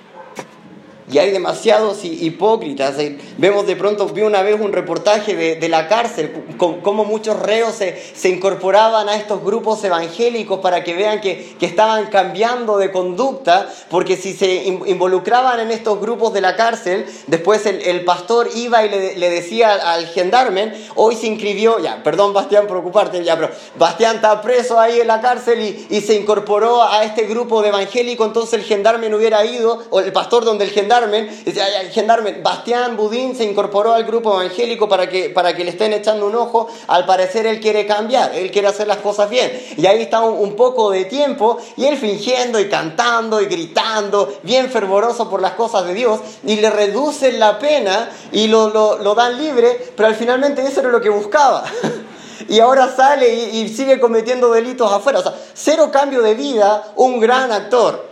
Y 1.10 1.18
hay 1.18 1.30
demasiados 1.30 2.04
hipócritas. 2.04 2.98
Eh, 2.98 3.18
vemos 3.38 3.66
de 3.66 3.76
pronto, 3.76 4.06
vi 4.06 4.22
una 4.22 4.42
vez 4.42 4.60
un 4.60 4.72
reportaje 4.72 5.34
de, 5.56 5.68
la 5.68 5.88
cárcel, 5.88 6.44
cómo 6.56 7.04
muchos 7.04 7.38
reos 7.40 7.74
se, 7.74 8.28
incorporaban 8.28 9.08
a 9.08 9.16
estos 9.16 9.42
grupos 9.42 9.82
evangélicos 9.84 10.60
para 10.60 10.82
que 10.82 10.94
vean 10.94 11.20
que, 11.20 11.56
estaban 11.60 12.06
cambiando 12.06 12.78
de 12.78 12.90
conducta, 12.90 13.72
porque 13.88 14.16
si 14.16 14.32
se 14.32 14.64
involucraban 14.64 15.60
en 15.60 15.70
estos 15.70 16.00
grupos 16.00 16.32
de 16.32 16.40
la 16.40 16.56
cárcel, 16.56 17.06
después 17.28 17.64
el, 17.66 18.04
pastor 18.04 18.48
iba 18.56 18.84
y 18.84 18.88
le, 18.88 19.30
decía 19.30 19.72
al, 19.74 20.06
gendarme, 20.06 20.74
hoy 20.96 21.14
se 21.14 21.28
inscribió, 21.28 21.78
ya, 21.78 22.02
perdón 22.02 22.32
Bastián 22.32 22.66
por 22.66 22.78
ocuparte, 22.78 23.22
ya, 23.22 23.36
pero 23.36 23.50
Bastián 23.78 24.16
está 24.16 24.42
preso 24.42 24.80
ahí 24.80 25.00
en 25.00 25.06
la 25.06 25.20
cárcel 25.20 25.86
y, 25.88 26.00
se 26.00 26.14
incorporó 26.14 26.82
a 26.82 27.04
este 27.04 27.24
grupo 27.24 27.62
de 27.62 27.68
evangélicos, 27.68 28.26
entonces 28.26 28.54
el 28.54 28.64
gendarme 28.64 29.08
no 29.08 29.18
hubiera 29.18 29.44
ido, 29.44 29.82
o 29.90 30.00
el 30.00 30.12
pastor 30.12 30.44
donde 30.44 30.64
el 30.64 30.70
gendarme 30.70 30.99
dice, 31.44 31.60
el 31.80 31.90
gendarme, 31.90 32.40
Bastián 32.42 32.96
Budín 32.96 33.34
se 33.36 33.44
incorporó 33.44 33.94
al 33.94 34.04
grupo 34.04 34.40
evangélico 34.40 34.88
para 34.88 35.08
que, 35.08 35.30
para 35.30 35.54
que 35.54 35.64
le 35.64 35.70
estén 35.70 35.92
echando 35.92 36.26
un 36.26 36.34
ojo, 36.34 36.68
al 36.88 37.06
parecer 37.06 37.46
él 37.46 37.60
quiere 37.60 37.86
cambiar, 37.86 38.34
él 38.34 38.50
quiere 38.50 38.68
hacer 38.68 38.86
las 38.86 38.98
cosas 38.98 39.30
bien. 39.30 39.50
Y 39.76 39.86
ahí 39.86 40.02
está 40.02 40.20
un, 40.20 40.56
poco 40.56 40.90
de 40.90 41.04
tiempo 41.04 41.58
y 41.76 41.86
él 41.86 41.96
fingiendo 41.96 42.60
y 42.60 42.68
cantando 42.68 43.40
y 43.40 43.46
gritando, 43.46 44.32
bien 44.42 44.70
fervoroso 44.70 45.30
por 45.30 45.40
las 45.40 45.52
cosas 45.52 45.86
de 45.86 45.94
Dios, 45.94 46.20
y 46.44 46.56
le 46.56 46.70
reducen 46.70 47.38
la 47.38 47.58
pena 47.58 48.10
y 48.32 48.48
lo, 48.48 48.68
lo, 48.68 49.14
dan 49.14 49.38
libre, 49.38 49.92
pero 49.96 50.08
al 50.08 50.14
finalmente 50.14 50.62
eso 50.62 50.80
era 50.80 50.90
lo 50.90 51.00
que 51.00 51.08
buscaba. 51.08 51.64
y 52.48 52.60
ahora 52.60 52.94
sale 52.94 53.32
y, 53.32 53.60
y, 53.60 53.68
sigue 53.68 54.00
cometiendo 54.00 54.50
delitos 54.50 54.92
afuera. 54.92 55.20
O 55.20 55.22
sea, 55.22 55.34
cero 55.54 55.90
cambio 55.92 56.20
de 56.22 56.34
vida, 56.34 56.92
un 56.96 57.20
gran 57.20 57.52
actor 57.52 58.09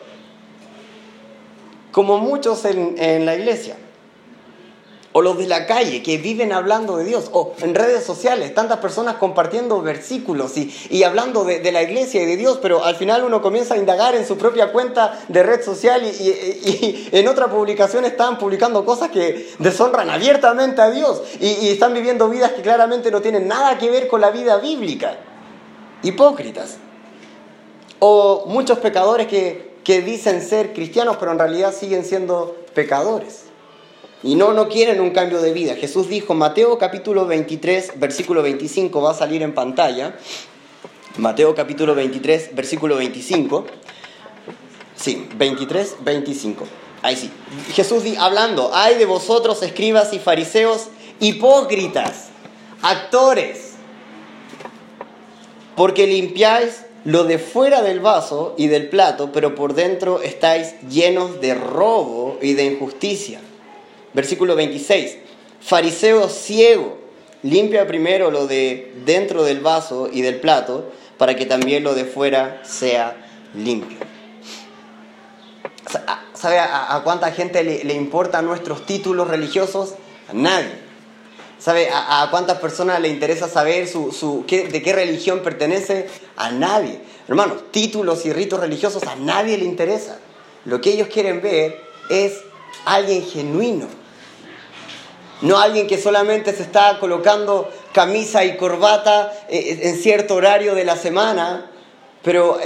como 1.98 2.18
muchos 2.18 2.64
en, 2.64 3.26
la 3.26 3.34
iglesia. 3.34 3.74
O 5.10 5.20
los 5.20 5.36
de 5.36 5.48
la 5.48 5.66
calle 5.66 6.00
que 6.00 6.16
viven 6.16 6.52
hablando 6.52 6.96
de 6.96 7.04
Dios. 7.04 7.28
O 7.32 7.54
en 7.60 7.74
redes 7.74 8.04
sociales, 8.04 8.54
tantas 8.54 8.78
personas 8.78 9.16
compartiendo 9.16 9.82
versículos 9.82 10.52
y, 10.56 11.02
hablando 11.02 11.42
de, 11.42 11.72
la 11.72 11.82
iglesia 11.82 12.22
y 12.22 12.26
de 12.26 12.36
Dios, 12.36 12.60
pero 12.62 12.84
al 12.84 12.94
final 12.94 13.24
uno 13.24 13.42
comienza 13.42 13.74
a 13.74 13.78
indagar 13.78 14.14
en 14.14 14.24
su 14.24 14.38
propia 14.38 14.70
cuenta 14.70 15.18
de 15.26 15.42
red 15.42 15.60
social 15.60 16.04
y, 16.04 16.08
y 16.08 17.08
en 17.10 17.26
otra 17.26 17.48
publicación 17.48 18.04
están 18.04 18.38
publicando 18.38 18.84
cosas 18.84 19.10
que 19.10 19.48
deshonran 19.58 20.08
abiertamente 20.08 20.80
a 20.80 20.92
Dios 20.92 21.20
y 21.40 21.68
están 21.68 21.94
viviendo 21.94 22.28
vidas 22.28 22.52
que 22.52 22.62
claramente 22.62 23.10
no 23.10 23.20
tienen 23.20 23.48
nada 23.48 23.76
que 23.76 23.90
ver 23.90 24.06
con 24.06 24.20
la 24.20 24.30
vida 24.30 24.58
bíblica. 24.58 25.18
Hipócritas. 26.04 26.76
O 27.98 28.44
muchos 28.46 28.78
pecadores 28.78 29.26
que 29.26 29.67
que 29.88 30.02
dicen 30.02 30.42
ser 30.42 30.74
cristianos, 30.74 31.16
pero 31.18 31.32
en 31.32 31.38
realidad 31.38 31.74
siguen 31.74 32.04
siendo 32.04 32.54
pecadores. 32.74 33.44
Y 34.22 34.34
no, 34.34 34.52
no 34.52 34.68
quieren 34.68 35.00
un 35.00 35.12
cambio 35.12 35.40
de 35.40 35.54
vida. 35.54 35.76
Jesús 35.76 36.10
dijo, 36.10 36.34
Mateo 36.34 36.76
capítulo 36.76 37.26
23, 37.26 37.92
versículo 37.98 38.42
25, 38.42 39.00
va 39.00 39.12
a 39.12 39.14
salir 39.14 39.40
en 39.40 39.54
pantalla. 39.54 40.14
Mateo 41.16 41.54
capítulo 41.54 41.94
23, 41.94 42.54
versículo 42.54 42.96
25. 42.96 43.64
Sí, 44.94 45.26
23, 45.36 45.96
25. 46.00 46.64
Ahí 47.00 47.16
sí. 47.16 47.30
Jesús 47.72 48.02
hablando, 48.18 48.70
hay 48.74 48.96
de 48.96 49.06
vosotros 49.06 49.62
escribas 49.62 50.12
y 50.12 50.18
fariseos 50.18 50.88
hipócritas, 51.18 52.26
actores, 52.82 53.72
porque 55.74 56.06
limpiáis 56.06 56.87
lo 57.08 57.24
de 57.24 57.38
fuera 57.38 57.80
del 57.80 58.00
vaso 58.00 58.54
y 58.58 58.66
del 58.66 58.90
plato, 58.90 59.32
pero 59.32 59.54
por 59.54 59.72
dentro 59.72 60.20
estáis 60.20 60.74
llenos 60.90 61.40
de 61.40 61.54
robo 61.54 62.38
y 62.42 62.52
de 62.52 62.66
injusticia. 62.66 63.40
Versículo 64.12 64.54
26. 64.54 65.16
Fariseo 65.58 66.28
ciego, 66.28 66.98
limpia 67.42 67.86
primero 67.86 68.30
lo 68.30 68.46
de 68.46 68.92
dentro 69.06 69.42
del 69.44 69.60
vaso 69.60 70.10
y 70.12 70.20
del 70.20 70.38
plato, 70.38 70.92
para 71.16 71.34
que 71.34 71.46
también 71.46 71.82
lo 71.82 71.94
de 71.94 72.04
fuera 72.04 72.60
sea 72.62 73.16
limpio. 73.54 73.96
¿Sabe 76.34 76.58
a, 76.58 77.00
cuánta 77.04 77.32
gente 77.32 77.64
le, 77.64 77.84
le 77.84 77.94
importan 77.94 78.44
nuestros 78.44 78.84
títulos 78.84 79.28
religiosos? 79.28 79.94
A 80.28 80.34
nadie. 80.34 80.87
¿Sabe 81.58 81.88
a, 81.92 82.28
cuántas 82.30 82.58
personas 82.58 83.00
le 83.00 83.08
interesa 83.08 83.48
saber 83.48 83.88
su, 83.88 84.44
de 84.48 84.82
qué 84.82 84.92
religión 84.92 85.40
pertenece? 85.40 86.08
A 86.36 86.50
nadie. 86.50 87.00
Hermanos, 87.26 87.72
títulos 87.72 88.24
y 88.26 88.32
ritos 88.32 88.60
religiosos 88.60 89.02
a 89.04 89.16
nadie 89.16 89.58
le 89.58 89.64
interesa. 89.64 90.18
Lo 90.64 90.80
que 90.80 90.90
ellos 90.90 91.08
quieren 91.08 91.42
ver 91.42 91.80
es 92.10 92.34
alguien 92.84 93.24
genuino. 93.24 93.86
No 95.40 95.58
alguien 95.58 95.86
que 95.86 96.00
solamente 96.00 96.52
se 96.52 96.62
está 96.62 96.98
colocando 96.98 97.70
camisa 97.92 98.44
y 98.44 98.56
corbata 98.56 99.32
eh, 99.48 99.80
en 99.82 99.96
cierto 99.96 100.34
horario 100.34 100.74
de 100.74 100.84
la 100.84 100.96
semana 100.96 101.70
pero 102.28 102.58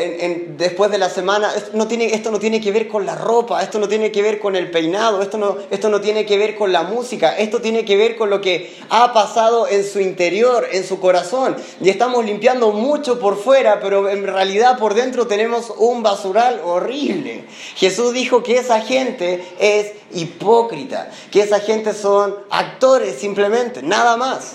después 0.57 0.91
de 0.91 0.99
la 0.99 1.09
semana, 1.09 1.55
esto 1.55 1.71
no, 1.75 1.87
tiene, 1.87 2.07
esto 2.15 2.33
no 2.33 2.41
tiene 2.41 2.61
que 2.61 2.73
ver 2.73 2.89
con 2.89 3.07
la 3.07 3.15
ropa, 3.15 3.63
esto 3.63 3.79
no 3.79 3.87
tiene 3.87 4.11
que 4.11 4.21
ver 4.21 4.41
con 4.41 4.57
el 4.57 4.73
peinado, 4.73 5.23
esto 5.23 5.39
no, 5.39 5.57
esto 5.71 5.89
no 5.89 6.01
tiene 6.01 6.27
que 6.27 6.37
ver 6.37 6.57
con 6.57 6.73
la 6.73 6.83
música, 6.83 7.39
esto 7.39 7.61
tiene 7.61 7.85
que 7.85 7.97
ver 7.97 8.17
con 8.17 8.29
lo 8.29 8.41
que 8.41 8.77
ha 8.91 9.13
pasado 9.13 9.69
en 9.69 9.85
su 9.85 10.01
interior, 10.01 10.67
en 10.73 10.85
su 10.85 10.99
corazón. 10.99 11.55
Y 11.81 11.91
estamos 11.91 12.25
limpiando 12.25 12.73
mucho 12.73 13.21
por 13.21 13.37
fuera, 13.37 13.79
pero 13.79 14.09
en 14.09 14.27
realidad 14.27 14.81
por 14.81 14.95
dentro 14.95 15.29
tenemos 15.29 15.73
un 15.79 16.03
basural 16.03 16.61
horrible. 16.65 17.45
Jesús 17.77 18.13
dijo 18.13 18.43
que 18.43 18.59
esa 18.59 18.81
gente 18.81 19.45
es 19.61 19.93
hipócrita, 20.13 21.09
que 21.31 21.41
esa 21.41 21.61
gente 21.61 21.95
son 21.95 22.35
actores 22.51 23.15
simplemente, 23.15 23.81
nada 23.81 24.17
más. 24.17 24.55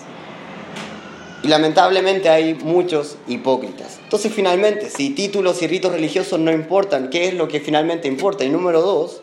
Y 1.44 1.48
lamentablemente 1.48 2.28
hay 2.28 2.56
muchos 2.56 3.16
hipócritas. 3.26 3.97
Entonces 4.08 4.32
finalmente, 4.34 4.90
si 4.90 5.10
títulos 5.10 5.62
y 5.62 5.68
ritos 5.68 5.92
religiosos 5.92 6.40
no 6.40 6.50
importan, 6.50 7.10
¿qué 7.10 7.28
es 7.28 7.34
lo 7.34 7.50
que 7.50 7.60
finalmente 7.60 8.08
importa? 8.08 8.46
Y 8.46 8.50
número 8.50 8.82
dos, 8.82 9.20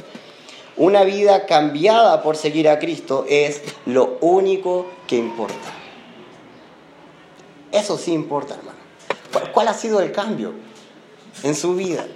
una 0.76 1.04
vida 1.04 1.46
cambiada 1.46 2.22
por 2.22 2.36
seguir 2.36 2.68
a 2.68 2.78
Cristo 2.78 3.24
es 3.26 3.62
lo 3.86 4.18
único 4.20 4.86
que 5.06 5.16
importa. 5.16 5.54
Eso 7.72 7.96
sí 7.96 8.12
importa, 8.12 8.56
hermano. 8.56 8.76
¿Cuál 9.54 9.68
ha 9.68 9.74
sido 9.74 10.02
el 10.02 10.12
cambio 10.12 10.52
en 11.44 11.54
su 11.54 11.76
vida? 11.76 12.06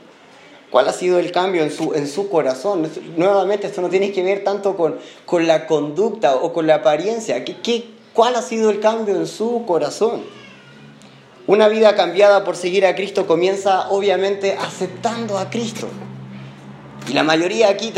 ¿Cuál 0.71 0.89
ha 0.89 0.93
sido 0.93 1.19
el 1.19 1.33
cambio 1.33 1.63
en 1.63 1.71
su, 1.71 1.95
en 1.95 2.07
su 2.07 2.29
corazón? 2.29 2.87
Nuevamente, 3.17 3.67
esto 3.67 3.81
no 3.81 3.89
tiene 3.89 4.13
que 4.13 4.23
ver 4.23 4.45
tanto 4.45 4.77
con, 4.77 4.99
con 5.25 5.47
la 5.47 5.67
conducta 5.67 6.37
o 6.37 6.53
con 6.53 6.67
la 6.67 6.75
apariencia. 6.75 7.43
¿Qué, 7.47 7.89
¿Cuál 8.13 8.37
ha 8.37 8.43
sido 8.43 8.69
el 8.69 8.81
cambio 8.81 9.17
en 9.17 9.27
su 9.27 9.65
corazón? 9.65 10.38
Una 11.49 11.69
vida 11.69 11.97
cambiada 11.97 12.45
por 12.45 12.57
seguir 12.57 12.85
a 12.85 12.95
Cristo 12.95 13.27
comienza 13.27 13.89
obviamente 13.89 14.59
aceptando 14.61 15.39
a 15.39 15.49
Cristo. 15.49 15.89
Y 17.09 17.15
la 17.15 17.23
mayoría 17.23 17.71
aquí 17.71 17.91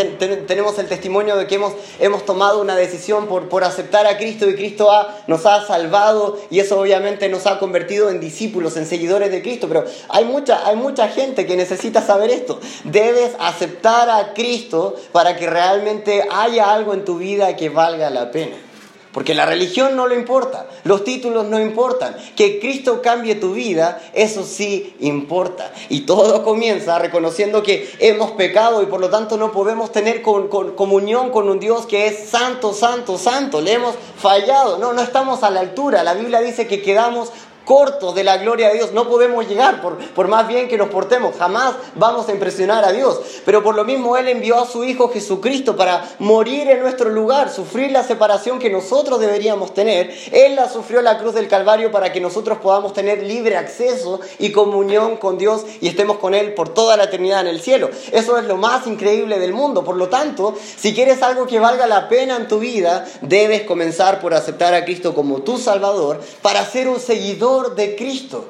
tenemos 0.47 0.79
el 0.79 0.87
testimonio 0.87 1.37
de 1.37 1.49
que 1.49 1.57
hemos, 1.57 1.73
hemos 1.99 2.25
tomado 2.25 2.61
una 2.61 2.77
decisión 2.77 3.27
por, 3.27 3.49
por 3.49 3.65
aceptar 3.65 4.07
a 4.07 4.19
Cristo 4.19 4.49
y 4.49 4.55
Cristo 4.55 4.89
nos 5.27 5.47
ha 5.47 5.67
salvado 5.67 6.39
y 6.49 6.61
eso 6.61 6.79
obviamente 6.79 7.29
nos 7.29 7.49
ha 7.49 7.59
convertido 7.59 8.09
en 8.09 8.21
discípulos, 8.21 8.77
en 8.77 8.87
seguidores 8.87 9.33
de 9.33 9.43
Cristo. 9.43 9.67
Pero 9.67 9.85
hay 10.11 10.25
mucha, 10.27 10.65
hay 10.69 10.77
mucha 10.77 11.09
gente 11.09 11.45
que 11.45 11.57
necesita 11.57 12.03
saber 12.07 12.31
esto. 12.31 12.61
Debes 12.85 13.33
aceptar 13.41 14.09
a 14.11 14.33
Cristo 14.33 14.95
para 15.11 15.37
que 15.37 15.51
realmente 15.51 16.23
haya 16.31 16.73
algo 16.73 16.95
en 16.95 17.05
tu 17.05 17.19
vida 17.19 17.57
que 17.57 17.69
valga 17.69 18.11
la 18.11 18.31
pena. 18.31 18.70
Porque 19.13 19.35
la 19.35 19.45
religión 19.45 19.97
no 19.97 20.07
le 20.07 20.15
importa, 20.15 20.69
los 20.85 21.03
títulos 21.03 21.47
no 21.47 21.59
importan. 21.59 22.17
Que 22.37 22.61
Cristo 22.61 23.03
cambie 23.03 23.35
tu 23.35 23.55
vida, 23.55 24.01
eso 24.13 24.45
sí 24.45 24.95
importa. 25.01 25.73
Y 25.89 26.03
todo 26.03 26.45
comienza 26.45 26.99
reconociendo 26.99 27.63
que 27.63 27.91
hemos 27.99 28.31
pecado 28.33 28.83
y 28.83 28.87
por 28.87 29.01
lo 29.01 29.11
tanto 29.11 29.37
no 29.37 29.51
podemos 29.51 29.91
tener 29.91 30.23
comunión 30.23 31.31
con 31.31 31.49
un 31.49 31.59
Dios 31.59 31.87
que 31.87 32.07
es 32.07 32.29
santo, 32.29 32.73
santo, 32.73 33.19
santo. 33.19 33.61
Le 33.61 33.73
hemos 33.73 33.97
fallado, 34.17 34.79
no, 34.79 34.93
no 34.93 35.03
estamos 35.03 35.43
a 35.43 35.51
la 35.51 35.61
altura. 35.61 36.05
La 36.05 36.15
Biblia 36.15 36.41
dice 36.41 36.69
que 36.69 36.81
quedamos 36.81 37.33
cortos 37.71 38.17
de 38.17 38.25
la 38.25 38.37
gloria 38.37 38.67
de 38.67 38.75
Dios. 38.75 38.93
No 38.93 39.09
podemos 39.09 39.47
llegar 39.47 39.81
por, 39.81 39.97
por 39.97 40.27
más 40.27 40.49
bien 40.49 40.67
que 40.67 40.77
nos 40.77 40.89
portemos. 40.89 41.37
Jamás 41.37 41.77
vamos 41.95 42.29
a 42.29 42.33
impresionar 42.33 42.85
a 42.85 42.91
Dios. 42.91 43.21
Pero 43.45 43.63
por 43.63 43.77
lo 43.77 43.85
mismo 43.85 44.17
Él 44.17 44.27
envió 44.27 44.59
a 44.59 44.67
su 44.67 44.83
Hijo 44.83 45.09
Jesucristo 45.09 45.77
para 45.77 46.05
morir 46.19 46.69
en 46.69 46.81
nuestro 46.81 47.11
lugar, 47.11 47.49
sufrir 47.49 47.93
la 47.93 48.03
separación 48.03 48.59
que 48.59 48.71
nosotros 48.71 49.21
deberíamos 49.21 49.73
tener. 49.73 50.13
Él 50.33 50.57
la 50.57 50.69
sufrió 50.69 51.01
la 51.01 51.17
cruz 51.19 51.33
del 51.33 51.47
Calvario 51.47 51.93
para 51.93 52.11
que 52.11 52.21
nosotros 52.21 52.59
podamos 52.59 52.93
tener 52.93 53.23
libre 53.23 53.57
acceso 53.57 54.19
y 54.41 54.51
comunión 54.51 55.17
con 55.17 55.39
Dios 55.39 55.65
y 55.81 55.87
estemos 55.87 56.17
con 56.17 56.35
Él 56.35 56.55
por 56.55 56.71
toda 56.71 56.97
la 56.97 57.05
eternidad 57.05 57.43
en 57.43 57.47
el 57.47 57.61
cielo. 57.61 57.89
Eso 58.11 58.37
es 58.37 58.47
lo 58.47 58.57
más 58.57 58.89
increíble 58.89 59.39
del 59.39 59.53
mundo. 59.53 59.85
Por 59.85 59.95
lo 59.95 60.09
tanto, 60.09 60.57
si 60.77 60.93
quieres 60.93 61.23
algo 61.23 61.47
que 61.47 61.61
valga 61.61 61.87
la 61.87 62.09
pena 62.09 62.35
en 62.35 62.49
tu 62.49 62.59
vida, 62.59 63.07
debes 63.21 63.63
comenzar 63.63 64.19
por 64.19 64.35
aceptar 64.35 64.75
a 64.75 64.85
Cristo 64.85 65.15
como 65.15 65.43
tu 65.43 65.57
Salvador 65.57 66.21
para 66.43 66.65
ser 66.65 66.89
un 66.89 66.99
seguidor 66.99 67.60
de 67.69 67.97
Cristo. 67.97 68.47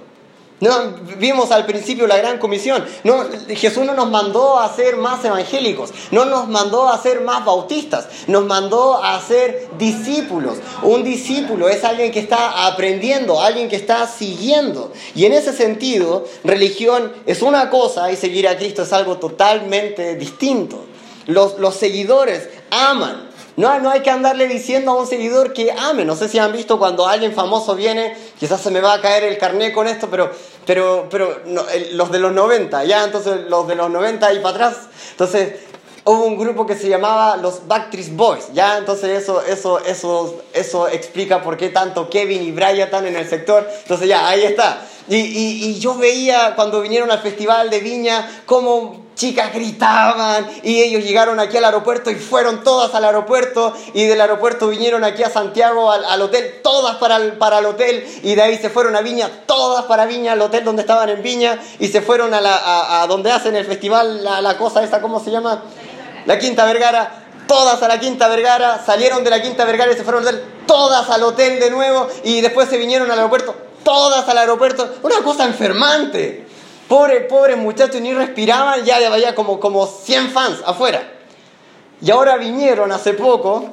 No, 0.60 0.92
vimos 1.16 1.50
al 1.52 1.64
principio 1.64 2.06
la 2.06 2.18
gran 2.18 2.38
comisión. 2.38 2.84
No, 3.02 3.24
Jesús 3.48 3.82
no 3.86 3.94
nos 3.94 4.10
mandó 4.10 4.58
a 4.58 4.70
ser 4.74 4.96
más 4.96 5.24
evangélicos, 5.24 5.90
no 6.10 6.26
nos 6.26 6.48
mandó 6.48 6.86
a 6.86 7.00
ser 7.00 7.22
más 7.22 7.46
bautistas, 7.46 8.08
nos 8.26 8.44
mandó 8.44 9.02
a 9.02 9.18
ser 9.22 9.70
discípulos. 9.78 10.58
Un 10.82 11.02
discípulo 11.02 11.70
es 11.70 11.82
alguien 11.82 12.12
que 12.12 12.20
está 12.20 12.66
aprendiendo, 12.66 13.40
alguien 13.40 13.70
que 13.70 13.76
está 13.76 14.06
siguiendo. 14.06 14.92
Y 15.14 15.24
en 15.24 15.32
ese 15.32 15.54
sentido, 15.54 16.26
religión 16.44 17.10
es 17.24 17.40
una 17.40 17.70
cosa 17.70 18.12
y 18.12 18.16
seguir 18.16 18.46
a 18.46 18.58
Cristo 18.58 18.82
es 18.82 18.92
algo 18.92 19.16
totalmente 19.16 20.14
distinto. 20.16 20.84
Los, 21.26 21.58
los 21.58 21.74
seguidores 21.74 22.50
aman, 22.70 23.29
no, 23.60 23.78
no 23.78 23.90
hay 23.90 24.00
que 24.00 24.10
andarle 24.10 24.48
diciendo 24.48 24.92
a 24.92 24.96
un 24.96 25.06
seguidor 25.06 25.52
que 25.52 25.70
ame. 25.70 26.04
No 26.04 26.16
sé 26.16 26.28
si 26.28 26.38
han 26.38 26.52
visto 26.52 26.78
cuando 26.78 27.06
alguien 27.06 27.34
famoso 27.34 27.74
viene, 27.74 28.16
quizás 28.38 28.60
se 28.60 28.70
me 28.70 28.80
va 28.80 28.94
a 28.94 29.00
caer 29.00 29.24
el 29.24 29.36
carné 29.38 29.72
con 29.72 29.86
esto, 29.86 30.08
pero, 30.10 30.30
pero, 30.66 31.08
pero 31.10 31.42
los 31.92 32.10
de 32.10 32.18
los 32.18 32.32
90, 32.32 32.84
ya, 32.84 33.04
entonces 33.04 33.48
los 33.48 33.68
de 33.68 33.74
los 33.74 33.90
90 33.90 34.32
y 34.32 34.38
para 34.38 34.54
atrás. 34.54 34.76
Entonces, 35.10 35.54
hubo 36.04 36.24
un 36.24 36.38
grupo 36.38 36.66
que 36.66 36.74
se 36.74 36.88
llamaba 36.88 37.36
los 37.36 37.66
Backstreet 37.68 38.16
Boys, 38.16 38.52
¿ya? 38.54 38.78
Entonces 38.78 39.22
eso, 39.22 39.42
eso, 39.42 39.78
eso, 39.80 40.42
eso 40.54 40.88
explica 40.88 41.42
por 41.42 41.56
qué 41.56 41.68
tanto 41.68 42.08
Kevin 42.08 42.42
y 42.42 42.52
Brian 42.52 42.78
están 42.78 43.06
en 43.06 43.16
el 43.16 43.28
sector. 43.28 43.68
Entonces 43.82 44.08
ya, 44.08 44.26
ahí 44.26 44.42
está. 44.42 44.82
Y, 45.08 45.16
y, 45.16 45.64
y 45.64 45.78
yo 45.78 45.96
veía 45.96 46.54
cuando 46.56 46.80
vinieron 46.80 47.10
al 47.10 47.20
Festival 47.20 47.68
de 47.68 47.80
Viña 47.80 48.42
cómo 48.46 49.09
chicas 49.20 49.52
gritaban 49.52 50.48
y 50.62 50.80
ellos 50.80 51.04
llegaron 51.04 51.38
aquí 51.40 51.58
al 51.58 51.66
aeropuerto 51.66 52.10
y 52.10 52.14
fueron 52.14 52.64
todas 52.64 52.94
al 52.94 53.04
aeropuerto 53.04 53.74
y 53.92 54.06
del 54.06 54.18
aeropuerto 54.18 54.68
vinieron 54.68 55.04
aquí 55.04 55.22
a 55.22 55.28
Santiago 55.28 55.92
al, 55.92 56.22
hotel, 56.22 56.60
todas 56.62 56.96
para 56.96 57.16
el, 57.16 57.34
para 57.34 57.58
el 57.58 57.66
hotel 57.66 58.02
y 58.22 58.34
de 58.34 58.40
ahí 58.40 58.56
se 58.56 58.70
fueron 58.70 58.96
a 58.96 59.02
Viña, 59.02 59.28
todas 59.44 59.84
para 59.84 60.06
Viña, 60.06 60.32
al 60.32 60.40
hotel 60.40 60.64
donde 60.64 60.80
estaban 60.80 61.10
en 61.10 61.22
Viña 61.22 61.58
y 61.78 61.88
se 61.88 62.00
fueron 62.00 62.32
a, 62.32 62.40
la, 62.40 63.02
a, 63.02 63.06
donde 63.08 63.30
hacen 63.30 63.54
el 63.56 63.66
festival, 63.66 64.24
la, 64.24 64.40
la 64.40 64.56
cosa 64.56 64.82
esa, 64.82 65.02
¿cómo 65.02 65.22
se 65.22 65.30
llama? 65.30 65.64
La 66.24 66.38
Quinta 66.38 66.64
Vergara 66.64 67.26
todas 67.46 67.82
a 67.82 67.88
la 67.88 68.00
Quinta 68.00 68.26
Vergara, 68.28 68.82
salieron 68.86 69.22
de 69.22 69.28
la 69.28 69.42
Quinta 69.42 69.66
Vergara 69.66 69.92
y 69.92 69.96
se 69.96 70.04
fueron 70.04 70.26
al 70.26 70.34
hotel, 70.34 70.44
todas 70.66 71.10
al 71.10 71.22
hotel 71.24 71.60
de 71.60 71.70
nuevo 71.70 72.08
y 72.24 72.40
después 72.40 72.70
se 72.70 72.78
vinieron 72.78 73.10
al 73.10 73.18
aeropuerto, 73.18 73.54
todas 73.84 74.26
al 74.28 74.38
aeropuerto. 74.38 74.88
Una 75.02 75.16
cosa 75.16 75.44
enfermante. 75.44 76.49
Pobre, 76.90 77.20
pobre 77.20 77.54
muchachos, 77.54 78.00
ni 78.00 78.12
respiraban, 78.12 78.84
ya 78.84 78.96
había 78.96 79.32
como, 79.36 79.60
como 79.60 79.86
100 79.86 80.30
fans 80.30 80.58
afuera. 80.66 81.00
Y 82.02 82.10
ahora 82.10 82.36
vinieron 82.36 82.90
hace 82.90 83.12
poco, 83.12 83.68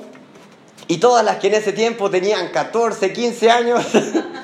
y 0.88 0.98
todas 0.98 1.26
las 1.26 1.38
que 1.38 1.48
en 1.48 1.56
ese 1.56 1.74
tiempo 1.74 2.12
tenían 2.12 2.50
14, 2.50 3.12
15 3.12 3.50
años, 3.50 3.84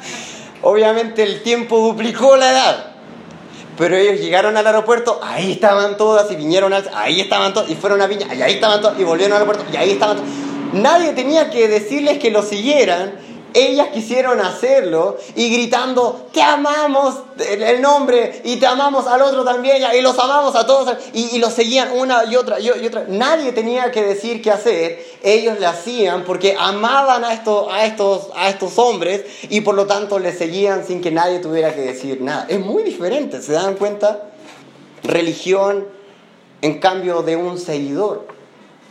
obviamente 0.63 1.21
el 1.21 1.43
tiempo 1.43 1.77
duplicó 1.81 2.35
la 2.35 2.49
edad. 2.49 2.85
Pero 3.77 3.95
ellos 3.95 4.19
llegaron 4.19 4.57
al 4.57 4.65
aeropuerto, 4.65 5.19
ahí 5.21 5.51
estaban 5.51 5.95
todas, 5.95 6.31
y 6.31 6.35
vinieron, 6.35 6.73
al, 6.73 6.89
ahí 6.95 7.21
estaban 7.21 7.53
todas, 7.53 7.69
y 7.69 7.75
fueron 7.75 8.01
a 8.01 8.07
Viña, 8.07 8.33
y 8.33 8.41
ahí 8.41 8.53
estaban 8.53 8.81
todas, 8.81 8.99
y 8.99 9.03
volvieron 9.03 9.33
al 9.33 9.43
aeropuerto, 9.43 9.71
y 9.71 9.77
ahí 9.77 9.91
estaban 9.91 10.17
todas. 10.17 10.31
Nadie 10.73 11.13
tenía 11.13 11.51
que 11.51 11.67
decirles 11.67 12.17
que 12.17 12.31
lo 12.31 12.41
siguieran, 12.41 13.13
ellas 13.53 13.89
quisieron 13.93 14.39
hacerlo 14.39 15.17
y 15.35 15.49
gritando, 15.49 16.27
te 16.31 16.41
amamos 16.41 17.15
el 17.37 17.81
nombre 17.81 18.41
y 18.43 18.57
te 18.57 18.65
amamos 18.65 19.07
al 19.07 19.21
otro 19.21 19.43
también 19.43 19.83
y 19.97 20.01
los 20.01 20.17
amamos 20.17 20.55
a 20.55 20.65
todos 20.65 20.97
y, 21.13 21.37
los 21.39 21.53
seguían 21.53 21.91
una 21.91 22.25
y 22.25 22.35
otra 22.35 22.59
y, 22.59 22.69
otra. 22.69 23.05
Nadie 23.07 23.51
tenía 23.51 23.91
que 23.91 24.03
decir 24.03 24.41
qué 24.41 24.51
hacer, 24.51 25.05
ellos 25.21 25.59
le 25.59 25.65
hacían 25.65 26.23
porque 26.23 26.55
amaban 26.59 27.23
a 27.23 27.33
estos, 27.33 27.67
a, 27.71 27.85
estos, 27.85 28.29
a 28.35 28.49
estos 28.49 28.77
hombres 28.77 29.23
y 29.49 29.61
por 29.61 29.75
lo 29.75 29.85
tanto 29.85 30.19
le 30.19 30.33
seguían 30.33 30.85
sin 30.85 31.01
que 31.01 31.11
nadie 31.11 31.39
tuviera 31.39 31.73
que 31.75 31.81
decir 31.81 32.21
nada. 32.21 32.45
Es 32.49 32.59
muy 32.59 32.83
diferente, 32.83 33.41
¿se 33.41 33.53
dan 33.53 33.75
cuenta? 33.75 34.29
Religión 35.03 35.87
en 36.61 36.79
cambio 36.79 37.21
de 37.23 37.35
un 37.35 37.59
seguidor. 37.59 38.25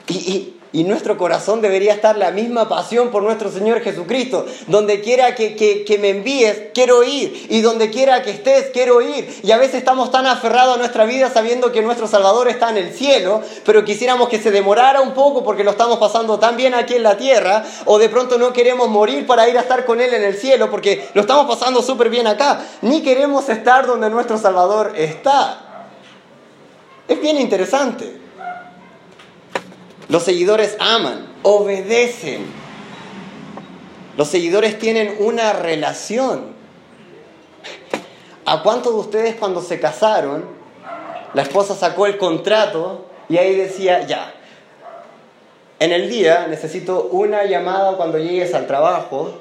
y, 0.09 0.15
y 0.15 0.62
nuestro 0.85 1.19
corazón 1.19 1.61
debería 1.61 1.93
estar 1.93 2.17
la 2.17 2.31
misma 2.31 2.67
pasión 2.67 3.11
por 3.11 3.23
nuestro 3.23 3.53
Señor 3.53 3.81
Jesucristo. 3.81 4.47
Donde 4.69 5.03
quiera 5.03 5.35
que, 5.35 5.99
me 6.01 6.09
envíes, 6.09 6.71
quiero 6.73 7.05
ir. 7.05 7.47
Y 7.51 7.61
donde 7.61 7.91
quiera 7.91 8.23
que 8.23 8.31
estés, 8.31 8.71
quiero 8.73 9.03
ir. 9.03 9.29
Y 9.43 9.51
a 9.51 9.59
veces 9.59 9.77
estamos 9.77 10.11
tan 10.11 10.27
aferrados 10.27 10.77
a 10.77 10.79
nuestra 10.79 11.05
vida 11.05 11.29
sabiendo 11.29 11.73
que 11.73 11.83
nuestro 11.83 12.07
Salvador 12.07 12.49
está 12.49 12.71
en 12.71 12.79
el 12.79 12.95
cielo, 12.95 13.43
pero 13.67 13.85
quisiéramos 13.85 14.31
que 14.31 14.41
se 14.41 14.51
demorara 14.51 15.03
un 15.03 15.13
poco 15.13 15.45
porque 15.45 15.63
lo 15.63 15.73
estamos 15.73 15.99
pasando 15.99 16.39
tan 16.39 16.57
bien 16.57 16.75
aquí 16.75 16.95
en 16.95 17.03
la 17.03 17.19
tierra. 17.19 17.65
O 17.85 17.99
de 17.99 18.09
pronto 18.09 18.39
no 18.39 18.55
queremos 18.55 18.89
morir 18.89 19.27
para 19.27 19.47
ir 19.51 19.59
a 19.59 19.61
estar 19.61 19.85
con 19.85 20.01
Él 20.01 20.15
en 20.15 20.25
el 20.25 20.37
cielo 20.37 20.71
porque 20.71 21.09
lo 21.13 21.21
estamos 21.21 21.47
pasando 21.47 21.83
súper 21.83 22.09
bien 22.09 22.27
acá. 22.27 22.65
Ni 22.81 23.03
queremos 23.03 23.47
estar 23.51 23.87
donde 23.87 24.09
nuestro 24.09 24.39
Salvador 24.39 24.95
está. 24.97 25.69
Es 27.09 27.21
bien 27.21 27.39
interesante. 27.39 28.22
Los 30.13 30.25
seguidores 30.25 30.77
aman, 30.79 31.27
obedecen. 31.43 32.45
Los 34.19 34.29
seguidores 34.29 34.79
tienen 34.79 35.17
una 35.21 35.55
relación. 35.55 36.53
¿A 38.45 38.63
cuántos 38.63 38.93
de 38.93 39.01
ustedes 39.01 39.37
cuando 39.37 39.63
se 39.63 39.81
casaron, 39.81 40.45
la 41.33 41.41
esposa 41.41 41.75
sacó 41.75 42.05
el 42.05 42.19
contrato 42.19 43.07
y 43.31 43.39
ahí 43.39 43.57
decía, 43.57 44.07
ya, 44.07 44.35
en 45.79 45.93
el 45.93 46.11
día 46.11 46.47
necesito 46.47 47.05
una 47.05 47.45
llamada 47.47 47.97
cuando 47.97 48.19
llegues 48.19 48.53
al 48.53 48.67
trabajo, 48.67 49.33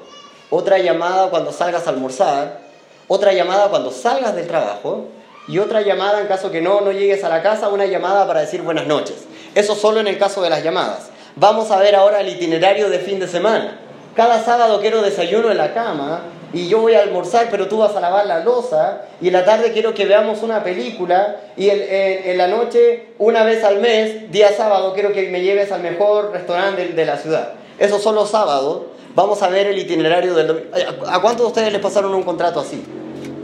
otra 0.48 0.78
llamada 0.78 1.28
cuando 1.28 1.52
salgas 1.52 1.86
a 1.86 1.90
almorzar, 1.90 2.62
otra 3.08 3.34
llamada 3.34 3.68
cuando 3.68 3.90
salgas 3.90 4.34
del 4.34 4.46
trabajo 4.46 5.08
y 5.48 5.58
otra 5.58 5.82
llamada 5.82 6.22
en 6.22 6.28
caso 6.28 6.50
que 6.50 6.62
no, 6.62 6.80
no 6.80 6.92
llegues 6.92 7.24
a 7.24 7.28
la 7.28 7.42
casa, 7.42 7.68
una 7.68 7.84
llamada 7.84 8.26
para 8.26 8.40
decir 8.40 8.62
buenas 8.62 8.86
noches. 8.86 9.26
Eso 9.54 9.74
solo 9.74 10.00
en 10.00 10.06
el 10.06 10.18
caso 10.18 10.42
de 10.42 10.50
las 10.50 10.62
llamadas. 10.62 11.10
Vamos 11.36 11.70
a 11.70 11.78
ver 11.78 11.94
ahora 11.94 12.20
el 12.20 12.28
itinerario 12.28 12.88
de 12.90 12.98
fin 12.98 13.18
de 13.18 13.28
semana. 13.28 13.78
Cada 14.14 14.42
sábado 14.44 14.80
quiero 14.80 15.02
desayuno 15.02 15.50
en 15.50 15.56
la 15.56 15.72
cama 15.72 16.22
y 16.52 16.68
yo 16.68 16.80
voy 16.80 16.94
a 16.94 17.00
almorzar, 17.00 17.48
pero 17.50 17.68
tú 17.68 17.78
vas 17.78 17.96
a 17.96 18.00
lavar 18.00 18.26
la 18.26 18.40
losa 18.40 19.02
y 19.20 19.28
en 19.28 19.32
la 19.32 19.44
tarde 19.44 19.72
quiero 19.72 19.94
que 19.94 20.04
veamos 20.04 20.42
una 20.42 20.62
película 20.62 21.36
y 21.56 21.70
en, 21.70 22.36
la 22.36 22.48
noche, 22.48 23.08
una 23.18 23.42
vez 23.44 23.64
al 23.64 23.80
mes, 23.80 24.30
día 24.30 24.52
sábado, 24.52 24.92
quiero 24.92 25.12
que 25.12 25.30
me 25.30 25.40
lleves 25.40 25.72
al 25.72 25.82
mejor 25.82 26.32
restaurante 26.32 26.88
de, 26.88 27.06
la 27.06 27.16
ciudad. 27.16 27.52
Eso 27.78 27.98
solo 27.98 28.26
sábado. 28.26 28.92
Vamos 29.14 29.42
a 29.42 29.48
ver 29.48 29.66
el 29.66 29.78
itinerario 29.78 30.34
del 30.34 30.46
domingo. 30.46 30.70
¿A 31.06 31.20
cuántos 31.20 31.46
de 31.46 31.48
ustedes 31.48 31.72
les 31.72 31.82
pasaron 31.82 32.14
un 32.14 32.22
contrato 32.22 32.60
así? 32.60 32.82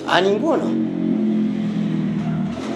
A 0.06 0.20
ninguno. 0.20 0.97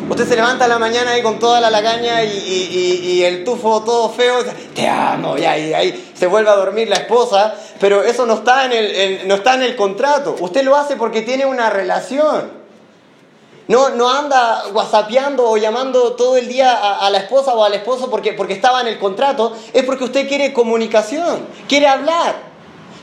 Usted 0.08 0.28
se 0.28 0.36
levanta 0.36 0.66
a 0.66 0.68
la 0.68 0.78
mañana 0.78 1.12
ahí 1.12 1.22
con 1.22 1.38
toda 1.38 1.60
la 1.60 1.70
lagaña 1.70 2.22
y, 2.22 3.22
el 3.22 3.44
tufo 3.44 3.82
todo 3.82 4.10
feo, 4.10 4.38
te 4.74 4.86
amo, 4.88 5.38
y 5.38 5.44
ahí, 5.44 6.12
se 6.14 6.26
vuelve 6.26 6.50
a 6.50 6.54
dormir 6.54 6.88
la 6.88 6.96
esposa, 6.96 7.54
pero 7.80 8.02
eso 8.02 8.26
no 8.26 8.34
está 8.34 8.66
en 8.66 8.72
el, 8.72 9.28
no 9.28 9.36
está 9.36 9.54
en 9.54 9.62
el 9.62 9.76
contrato. 9.76 10.36
Usted 10.40 10.64
lo 10.64 10.76
hace 10.76 10.96
porque 10.96 11.22
tiene 11.22 11.46
una 11.46 11.70
relación. 11.70 12.62
No, 13.68 13.90
no 13.90 14.10
anda 14.10 14.64
whatsappeando 14.72 15.48
o 15.48 15.56
llamando 15.56 16.12
todo 16.14 16.36
el 16.36 16.48
día 16.48 16.72
a, 16.72 17.06
a, 17.06 17.10
la 17.10 17.18
esposa 17.18 17.54
o 17.54 17.64
al 17.64 17.72
esposo 17.74 18.10
porque, 18.10 18.32
porque 18.32 18.54
estaba 18.54 18.80
en 18.80 18.88
el 18.88 18.98
contrato, 18.98 19.56
es 19.72 19.84
porque 19.84 20.04
usted 20.04 20.28
quiere 20.28 20.52
comunicación, 20.52 21.46
quiere 21.68 21.86
hablar. 21.86 22.51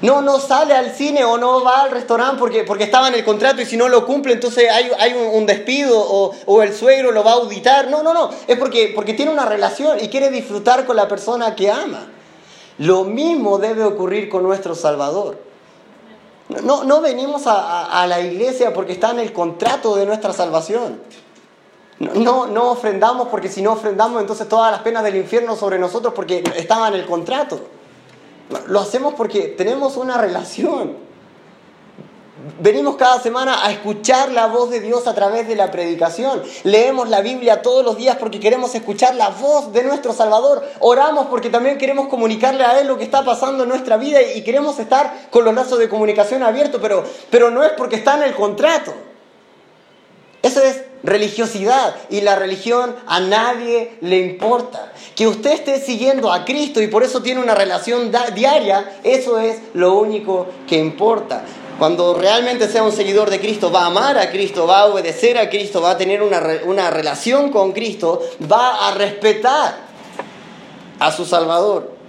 No, 0.01 0.21
no 0.21 0.39
sale 0.39 0.73
al 0.73 0.93
cine 0.93 1.25
o 1.25 1.37
no 1.37 1.61
va 1.63 1.81
al 1.81 1.91
restaurante 1.91 2.37
porque, 2.39 2.63
porque 2.63 2.85
estaba 2.85 3.09
en 3.09 3.15
el 3.15 3.25
contrato 3.25 3.61
y 3.61 3.65
si 3.65 3.75
no 3.75 3.89
lo 3.89 4.05
cumple 4.05 4.31
entonces 4.31 4.71
hay, 4.71 4.89
hay 4.97 5.13
un, 5.13 5.45
despido 5.45 5.99
o, 5.99 6.33
o, 6.45 6.63
el 6.63 6.73
suegro 6.73 7.11
lo 7.11 7.23
va 7.23 7.31
a 7.31 7.35
auditar. 7.35 7.89
No, 7.89 8.01
no, 8.01 8.13
no. 8.13 8.29
Es 8.47 8.57
porque, 8.57 8.93
porque 8.95 9.13
tiene 9.13 9.31
una 9.31 9.45
relación 9.45 9.97
y 10.01 10.07
quiere 10.07 10.29
disfrutar 10.29 10.85
con 10.85 10.95
la 10.95 11.07
persona 11.07 11.53
que 11.53 11.69
ama. 11.69 12.07
Lo 12.77 13.03
mismo 13.03 13.57
debe 13.57 13.83
ocurrir 13.83 14.29
con 14.29 14.43
nuestro 14.43 14.73
Salvador. 14.73 15.37
No, 16.63 16.85
no 16.85 17.01
venimos 17.01 17.45
a, 17.45 18.01
a, 18.01 18.07
la 18.07 18.21
iglesia 18.21 18.73
porque 18.73 18.93
está 18.93 19.11
en 19.11 19.19
el 19.19 19.33
contrato 19.33 19.97
de 19.97 20.05
nuestra 20.05 20.31
salvación. 20.31 21.01
No, 21.99 22.47
no 22.47 22.71
ofrendamos 22.71 23.27
porque 23.27 23.49
si 23.49 23.61
no 23.61 23.73
ofrendamos 23.73 24.21
entonces 24.21 24.47
todas 24.47 24.71
las 24.71 24.81
penas 24.81 25.03
del 25.03 25.17
infierno 25.17 25.57
sobre 25.57 25.77
nosotros 25.77 26.13
porque 26.13 26.41
estaba 26.55 26.87
en 26.87 26.93
el 26.93 27.05
contrato. 27.05 27.59
Lo 28.67 28.79
hacemos 28.79 29.13
porque 29.13 29.43
tenemos 29.47 29.97
una 29.97 30.17
relación. 30.17 31.09
Venimos 32.61 32.95
cada 32.95 33.19
semana 33.19 33.65
a 33.65 33.71
escuchar 33.71 34.31
la 34.31 34.47
voz 34.47 34.69
de 34.69 34.79
Dios 34.79 35.07
a 35.07 35.13
través 35.13 35.47
de 35.47 35.55
la 35.55 35.71
predicación. 35.71 36.41
Leemos 36.63 37.09
la 37.09 37.21
Biblia 37.21 37.61
todos 37.61 37.83
los 37.83 37.97
días 37.97 38.15
porque 38.17 38.39
queremos 38.39 38.73
escuchar 38.75 39.15
la 39.15 39.29
voz 39.29 39.73
de 39.73 39.83
nuestro 39.83 40.13
Salvador. 40.13 40.65
Oramos 40.79 41.27
porque 41.27 41.49
también 41.49 41.77
queremos 41.77 42.07
comunicarle 42.07 42.63
a 42.63 42.79
Él 42.79 42.87
lo 42.87 42.97
que 42.97 43.03
está 43.03 43.25
pasando 43.25 43.63
en 43.63 43.69
nuestra 43.69 43.97
vida 43.97 44.21
y 44.21 44.41
queremos 44.43 44.79
estar 44.79 45.27
con 45.29 45.43
los 45.43 45.53
lazos 45.53 45.79
de 45.79 45.89
comunicación 45.89 46.41
abiertos, 46.41 46.79
pero, 46.81 47.03
pero 47.29 47.51
no 47.51 47.63
es 47.63 47.71
porque 47.73 47.97
está 47.97 48.15
en 48.17 48.23
el 48.23 48.35
contrato. 48.35 48.93
Eso 50.41 50.63
es 50.63 50.83
religiosidad 51.03 51.95
y 52.09 52.21
la 52.21 52.35
religión 52.35 52.95
a 53.07 53.19
nadie 53.19 53.97
le 54.01 54.19
importa. 54.19 54.93
Que 55.15 55.27
usted 55.27 55.51
esté 55.51 55.79
siguiendo 55.81 56.31
a 56.31 56.45
Cristo 56.45 56.81
y 56.81 56.87
por 56.87 57.03
eso 57.03 57.21
tiene 57.21 57.41
una 57.41 57.55
relación 57.55 58.11
diaria, 58.35 58.99
eso 59.03 59.39
es 59.39 59.57
lo 59.73 59.95
único 59.95 60.47
que 60.67 60.77
importa. 60.77 61.43
Cuando 61.77 62.13
realmente 62.13 62.67
sea 62.67 62.83
un 62.83 62.91
seguidor 62.91 63.29
de 63.29 63.39
Cristo, 63.39 63.71
va 63.71 63.83
a 63.83 63.87
amar 63.87 64.17
a 64.17 64.31
Cristo, 64.31 64.67
va 64.67 64.81
a 64.81 64.85
obedecer 64.87 65.37
a 65.37 65.49
Cristo, 65.49 65.81
va 65.81 65.91
a 65.91 65.97
tener 65.97 66.21
una, 66.21 66.41
una 66.65 66.89
relación 66.89 67.51
con 67.51 67.71
Cristo, 67.71 68.21
va 68.51 68.87
a 68.87 68.95
respetar 68.95 69.89
a 70.99 71.11
su 71.11 71.25
Salvador. 71.25 71.99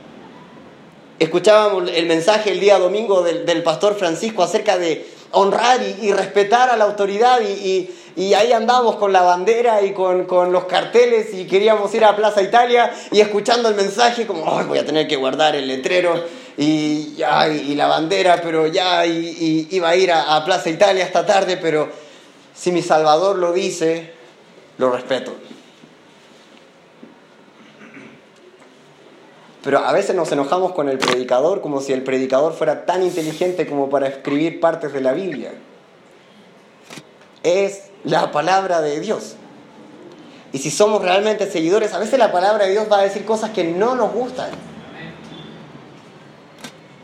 Escuchábamos 1.21 1.91
el 1.95 2.07
mensaje 2.07 2.51
el 2.51 2.61
día 2.61 2.79
domingo 2.79 3.23
del, 3.23 3.63
pastor 3.63 3.95
Francisco 3.95 4.43
acerca 4.43 4.79
de 4.79 5.07
honrar 5.33 5.81
y, 5.83 6.13
respetar 6.13 6.71
a 6.71 6.77
la 6.77 6.85
autoridad 6.85 7.41
y, 7.43 7.91
ahí 8.35 8.53
andamos 8.53 8.97
con 8.97 9.13
la 9.13 9.23
bandera 9.23 9.83
y 9.83 9.93
con, 9.93 10.53
los 10.53 10.65
carteles 10.65 11.33
y 11.33 11.47
queríamos 11.47 11.95
ir 11.95 12.05
a 12.05 12.15
Plaza 12.15 12.43
Italia 12.43 12.93
y 13.11 13.21
escuchando 13.21 13.69
el 13.69 13.75
mensaje 13.75 14.27
como, 14.27 14.45
voy 14.65 14.79
a 14.79 14.85
tener 14.85 15.09
que 15.09 15.17
guardar 15.17 15.57
el 15.57 15.67
letrero 15.67 16.23
y, 16.59 17.17
y 17.17 17.75
la 17.75 17.87
bandera, 17.87 18.41
pero 18.43 18.67
ya 18.67 19.07
y, 19.07 19.69
iba 19.71 19.89
a 19.89 19.97
ir 19.97 20.13
a, 20.13 20.37
a 20.37 20.45
Plaza 20.45 20.69
Italia 20.69 21.05
esta 21.05 21.25
tarde, 21.25 21.57
pero 21.57 21.89
si 22.55 22.73
mi 22.73 22.83
Salvador 22.83 23.39
lo 23.39 23.53
dice, 23.53 24.13
lo 24.77 24.91
respeto. 24.91 25.33
Pero 29.63 29.79
a 29.79 29.93
veces 29.93 30.17
nos 30.17 30.33
enojamos 30.33 30.73
con 30.73 30.89
el 30.89 30.99
predicador 30.99 31.61
como 31.61 31.81
si 31.81 31.93
el 31.93 32.03
predicador 32.03 32.55
fuera 32.55 32.87
tan 32.87 33.03
inteligente 33.03 33.67
como 33.67 33.91
para 33.91 34.09
escribir 34.09 34.59
partes 34.59 34.93
de 34.93 35.01
la 35.01 35.13
Biblia. 35.13 35.53
Es 37.43 37.90
la 38.05 38.33
palabra 38.33 38.81
de 38.81 39.01
Dios. 39.01 39.37
Y 40.53 40.59
si 40.59 40.71
somos 40.71 41.03
realmente 41.03 41.51
seguidores, 41.51 41.93
a 41.93 41.99
veces 41.99 42.19
la 42.19 42.33
palabra 42.33 42.67
de 42.67 42.73
Dios 42.73 42.87
va 42.91 42.99
a 42.99 43.03
decir 43.03 43.25
cosas 43.25 43.51
que 43.51 43.65
no 43.65 43.95
nos 43.95 44.13
gustan 44.13 44.51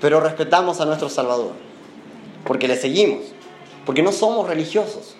pero 0.00 0.20
respetamos 0.20 0.80
a 0.80 0.84
nuestro 0.84 1.08
Salvador, 1.08 1.52
porque 2.44 2.68
le 2.68 2.76
seguimos, 2.76 3.24
porque 3.84 4.02
no 4.02 4.12
somos 4.12 4.48
religiosos, 4.48 5.14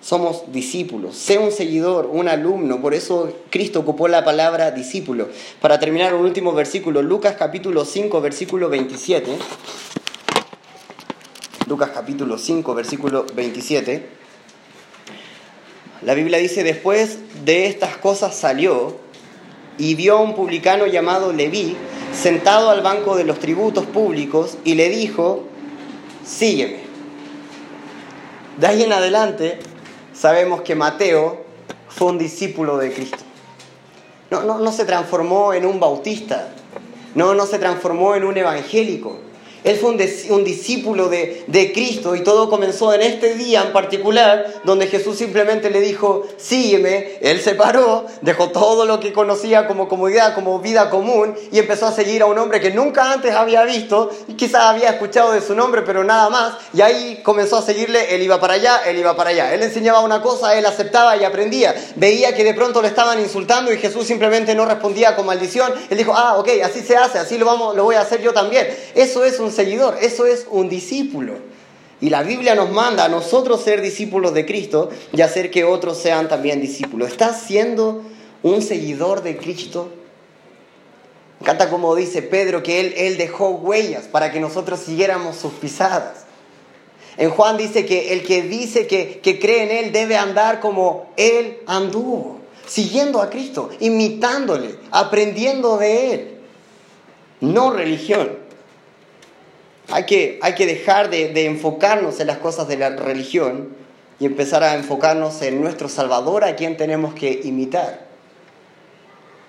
somos 0.00 0.52
discípulos. 0.52 1.16
Sé 1.16 1.38
un 1.38 1.52
seguidor, 1.52 2.06
un 2.06 2.28
alumno, 2.28 2.80
por 2.80 2.94
eso 2.94 3.32
Cristo 3.50 3.80
ocupó 3.80 4.08
la 4.08 4.24
palabra 4.24 4.70
discípulo. 4.70 5.28
Para 5.60 5.78
terminar, 5.78 6.14
un 6.14 6.24
último 6.24 6.52
versículo, 6.52 7.02
Lucas 7.02 7.36
capítulo 7.38 7.84
5, 7.84 8.20
versículo 8.20 8.68
27. 8.68 9.38
Lucas 11.68 11.90
capítulo 11.94 12.38
5, 12.38 12.74
versículo 12.74 13.26
27. 13.34 14.19
La 16.02 16.14
Biblia 16.14 16.38
dice, 16.38 16.62
después 16.64 17.18
de 17.44 17.66
estas 17.66 17.96
cosas 17.98 18.34
salió 18.34 18.96
y 19.76 19.94
vio 19.94 20.16
a 20.16 20.20
un 20.20 20.34
publicano 20.34 20.86
llamado 20.86 21.32
Leví 21.32 21.76
sentado 22.14 22.70
al 22.70 22.80
banco 22.80 23.16
de 23.16 23.24
los 23.24 23.38
tributos 23.38 23.84
públicos 23.86 24.56
y 24.64 24.74
le 24.74 24.88
dijo, 24.88 25.44
sígueme. 26.24 26.80
De 28.56 28.66
ahí 28.66 28.82
en 28.82 28.92
adelante 28.92 29.58
sabemos 30.14 30.62
que 30.62 30.74
Mateo 30.74 31.44
fue 31.88 32.08
un 32.08 32.18
discípulo 32.18 32.78
de 32.78 32.92
Cristo. 32.92 33.18
No, 34.30 34.42
no, 34.42 34.58
no 34.58 34.72
se 34.72 34.84
transformó 34.84 35.52
en 35.52 35.66
un 35.66 35.80
bautista, 35.80 36.48
no, 37.14 37.34
no 37.34 37.46
se 37.46 37.58
transformó 37.58 38.14
en 38.14 38.24
un 38.24 38.36
evangélico 38.36 39.18
él 39.62 39.76
fue 39.76 39.90
un, 39.90 40.44
discípulo 40.44 41.08
de, 41.08 41.70
Cristo 41.74 42.16
y 42.16 42.22
todo 42.22 42.48
comenzó 42.48 42.94
en 42.94 43.02
este 43.02 43.34
día 43.34 43.62
en 43.62 43.72
particular 43.72 44.60
donde 44.64 44.86
Jesús 44.86 45.18
simplemente 45.18 45.70
le 45.70 45.80
dijo, 45.80 46.26
sígueme. 46.38 47.18
Él 47.20 47.40
se 47.40 47.54
paró, 47.54 48.06
dejó 48.22 48.50
todo 48.50 48.86
lo 48.86 49.00
que 49.00 49.12
conocía 49.12 49.66
como 49.66 49.88
comodidad, 49.88 50.34
como 50.34 50.58
vida 50.60 50.88
común 50.88 51.34
y 51.52 51.58
empezó 51.58 51.86
a 51.86 51.92
seguir 51.92 52.22
a 52.22 52.26
un 52.26 52.38
hombre 52.38 52.60
que 52.60 52.70
nunca 52.70 53.12
antes 53.12 53.34
había 53.34 53.64
visto 53.64 54.10
y 54.28 54.34
quizás 54.34 54.64
había 54.64 54.90
escuchado 54.90 55.32
de 55.32 55.42
su 55.42 55.54
nombre, 55.54 55.82
pero 55.82 56.04
nada 56.04 56.30
más. 56.30 56.54
Y 56.72 56.80
ahí 56.80 57.20
comenzó 57.22 57.58
a 57.58 57.62
seguirle, 57.62 58.14
él 58.14 58.22
iba 58.22 58.40
para 58.40 58.54
allá, 58.54 58.80
él 58.86 58.98
iba 58.98 59.14
para 59.14 59.30
allá. 59.30 59.52
Él 59.52 59.62
enseñaba 59.62 60.00
una 60.00 60.22
cosa, 60.22 60.56
él 60.56 60.64
aceptaba 60.64 61.16
y 61.16 61.24
aprendía. 61.24 61.74
Veía 61.96 62.34
que 62.34 62.44
de 62.44 62.54
pronto 62.54 62.80
le 62.80 62.88
estaban 62.88 63.20
insultando 63.20 63.72
y 63.72 63.78
Jesús 63.78 64.06
simplemente 64.06 64.54
no 64.54 64.64
respondía 64.64 65.14
con 65.14 65.26
maldición. 65.26 65.72
Él 65.90 65.98
dijo, 65.98 66.14
ah, 66.16 66.38
ok, 66.38 66.48
así 66.64 66.80
se 66.80 66.96
hace, 66.96 67.18
así 67.18 67.36
lo, 67.36 67.44
vamos, 67.44 67.76
lo 67.76 67.84
voy 67.84 67.96
a 67.96 68.00
hacer 68.00 68.22
yo 68.22 68.32
también. 68.32 68.66
Eso 68.94 69.24
es 69.24 69.38
un 69.38 69.49
seguidor, 69.52 69.98
eso 70.00 70.26
es 70.26 70.46
un 70.50 70.68
discípulo. 70.68 71.34
Y 72.00 72.08
la 72.08 72.22
Biblia 72.22 72.54
nos 72.54 72.70
manda 72.70 73.04
a 73.04 73.08
nosotros 73.08 73.62
ser 73.62 73.82
discípulos 73.82 74.32
de 74.32 74.46
Cristo 74.46 74.88
y 75.12 75.20
hacer 75.20 75.50
que 75.50 75.64
otros 75.64 75.98
sean 75.98 76.28
también 76.28 76.60
discípulos. 76.60 77.10
¿Estás 77.10 77.42
siendo 77.42 78.02
un 78.42 78.62
seguidor 78.62 79.22
de 79.22 79.36
Cristo? 79.36 79.90
Me 81.38 81.44
encanta 81.44 81.68
como 81.68 81.94
dice 81.94 82.22
Pedro 82.22 82.62
que 82.62 82.80
él, 83.06 83.16
dejó 83.18 83.50
huellas 83.50 84.06
para 84.06 84.32
que 84.32 84.40
nosotros 84.40 84.80
siguiéramos 84.80 85.36
sus 85.36 85.52
pisadas. 85.52 86.24
En 87.18 87.30
Juan 87.30 87.58
dice 87.58 87.84
que 87.84 88.14
el 88.14 88.22
que 88.22 88.42
dice 88.42 88.86
que 88.86 89.38
cree 89.40 89.64
en 89.64 89.84
Él 89.84 89.92
debe 89.92 90.16
andar 90.16 90.60
como 90.60 91.10
Él 91.16 91.58
anduvo, 91.66 92.38
siguiendo 92.66 93.20
a 93.20 93.28
Cristo, 93.28 93.68
imitándole, 93.80 94.76
aprendiendo 94.90 95.76
de 95.76 96.14
Él. 96.14 96.38
No 97.40 97.70
religión. 97.72 98.49
Hay 99.92 100.04
que, 100.04 100.38
hay 100.42 100.54
que 100.54 100.66
dejar 100.66 101.10
de, 101.10 101.46
enfocarnos 101.46 102.20
en 102.20 102.28
las 102.28 102.38
cosas 102.38 102.68
de 102.68 102.76
la 102.76 102.90
religión 102.90 103.74
y 104.18 104.26
empezar 104.26 104.62
a 104.62 104.74
enfocarnos 104.74 105.42
en 105.42 105.60
nuestro 105.60 105.88
Salvador 105.88 106.44
a 106.44 106.54
quien 106.54 106.76
tenemos 106.76 107.14
que 107.14 107.40
imitar. 107.44 108.06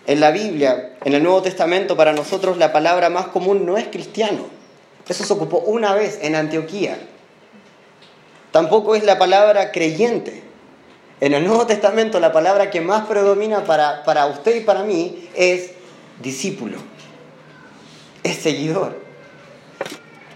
En 0.08 0.20
la 0.20 0.32
Biblia, 0.32 0.94
en 1.04 1.14
el 1.14 1.22
Nuevo 1.22 1.42
Testamento, 1.44 1.96
para 1.96 2.14
nosotros 2.14 2.58
la 2.58 2.74
palabra 2.74 3.10
más 3.10 3.28
común 3.28 3.66
no 3.66 3.78
es 3.78 3.88
cristiano. 3.88 4.46
Eso 5.08 5.24
se 5.24 5.34
ocupó 5.34 5.60
una 5.60 5.94
vez 5.94 6.20
en 6.22 6.36
Antioquía. 6.36 6.98
Tampoco 8.52 8.96
es 8.96 9.04
la 9.04 9.20
palabra 9.20 9.72
creyente. 9.72 10.42
En 11.20 11.34
el 11.34 11.46
Nuevo 11.46 11.68
Testamento 11.68 12.20
la 12.20 12.32
palabra 12.32 12.72
que 12.72 12.82
más 12.82 13.06
predomina 13.06 13.64
para, 13.64 14.04
para 14.04 14.26
usted 14.26 14.56
y 14.56 14.62
para 14.62 14.84
mí 14.84 15.30
es 15.36 15.72
discípulo, 16.22 16.78
es 18.24 18.38
seguidor. 18.38 19.01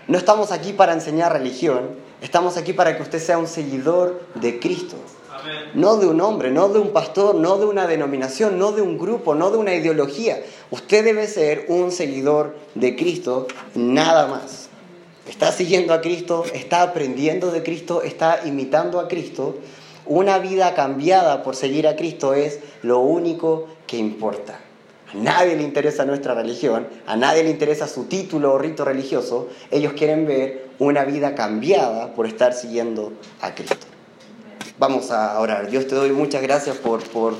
No 0.07 0.19
estamos 0.19 0.51
aquí 0.51 0.71
para 0.71 0.93
enseñar 0.93 1.33
religión, 1.33 1.95
estamos 2.21 2.57
aquí 2.57 2.73
para 2.73 2.95
que 2.95 3.01
usted 3.01 3.19
sea 3.19 3.39
un 3.39 3.47
seguidor 3.47 4.21
de 4.35 4.59
Cristo. 4.59 4.97
No 5.73 5.97
de 5.97 6.05
un 6.05 6.21
hombre, 6.21 6.51
no 6.51 6.69
de 6.69 6.79
un 6.79 6.91
pastor, 6.93 7.35
no 7.35 7.57
de 7.57 7.65
una 7.65 7.87
denominación, 7.87 8.59
no 8.59 8.71
de 8.71 8.83
un 8.83 8.99
grupo, 8.99 9.33
no 9.33 9.49
de 9.49 9.57
una 9.57 9.73
ideología. 9.73 10.43
Usted 10.69 11.03
debe 11.03 11.27
ser 11.27 11.65
un 11.69 11.91
seguidor 11.91 12.55
de 12.75 12.95
Cristo, 12.95 13.47
nada 13.73 14.27
más. 14.27 14.69
Está 15.27 15.51
siguiendo 15.51 15.93
a 15.93 16.01
Cristo, 16.01 16.45
está 16.53 16.83
aprendiendo 16.83 17.51
de 17.51 17.63
Cristo, 17.63 18.03
está 18.03 18.41
imitando 18.45 18.99
a 18.99 19.07
Cristo. 19.07 19.57
Una 20.05 20.37
vida 20.37 20.75
cambiada 20.75 21.41
por 21.41 21.55
seguir 21.55 21.87
a 21.87 21.95
Cristo 21.95 22.35
es 22.35 22.59
lo 22.83 22.99
único 22.99 23.67
que 23.87 23.97
importa. 23.97 24.59
A 25.13 25.17
nadie 25.17 25.55
le 25.55 25.63
interesa 25.63 26.05
nuestra 26.05 26.33
religión, 26.33 26.87
a 27.05 27.15
nadie 27.15 27.43
le 27.43 27.49
interesa 27.49 27.87
su 27.87 28.05
título 28.05 28.53
o 28.53 28.57
rito 28.57 28.83
religioso. 28.83 29.49
Ellos 29.71 29.93
quieren 29.93 30.25
ver 30.25 30.67
una 30.79 31.05
vida 31.05 31.35
cambiada 31.35 32.13
por 32.13 32.25
estar 32.25 32.53
siguiendo 32.53 33.13
a 33.41 33.53
Cristo. 33.53 33.87
Vamos 34.77 35.11
a 35.11 35.39
orar. 35.39 35.69
Dios 35.69 35.87
te 35.87 35.95
doy 35.95 36.11
muchas 36.11 36.41
gracias 36.41 36.77
por, 36.77 37.03
por, 37.09 37.35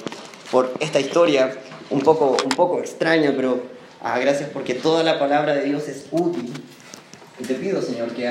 por 0.52 0.72
esta 0.80 1.00
historia 1.00 1.52
un 1.90 2.02
poco, 2.02 2.38
un 2.44 2.50
poco 2.50 2.80
extraña, 2.80 3.34
pero 3.36 3.62
ah, 4.02 4.18
gracias 4.20 4.50
porque 4.52 4.74
toda 4.74 5.04
la 5.04 5.20
palabra 5.20 5.56
de 5.56 5.66
Dios 5.66 5.88
es 5.88 6.06
útil. 6.12 6.54
Te 7.46 7.56
pido, 7.56 7.82
Señor, 7.82 8.10
que 8.12 8.28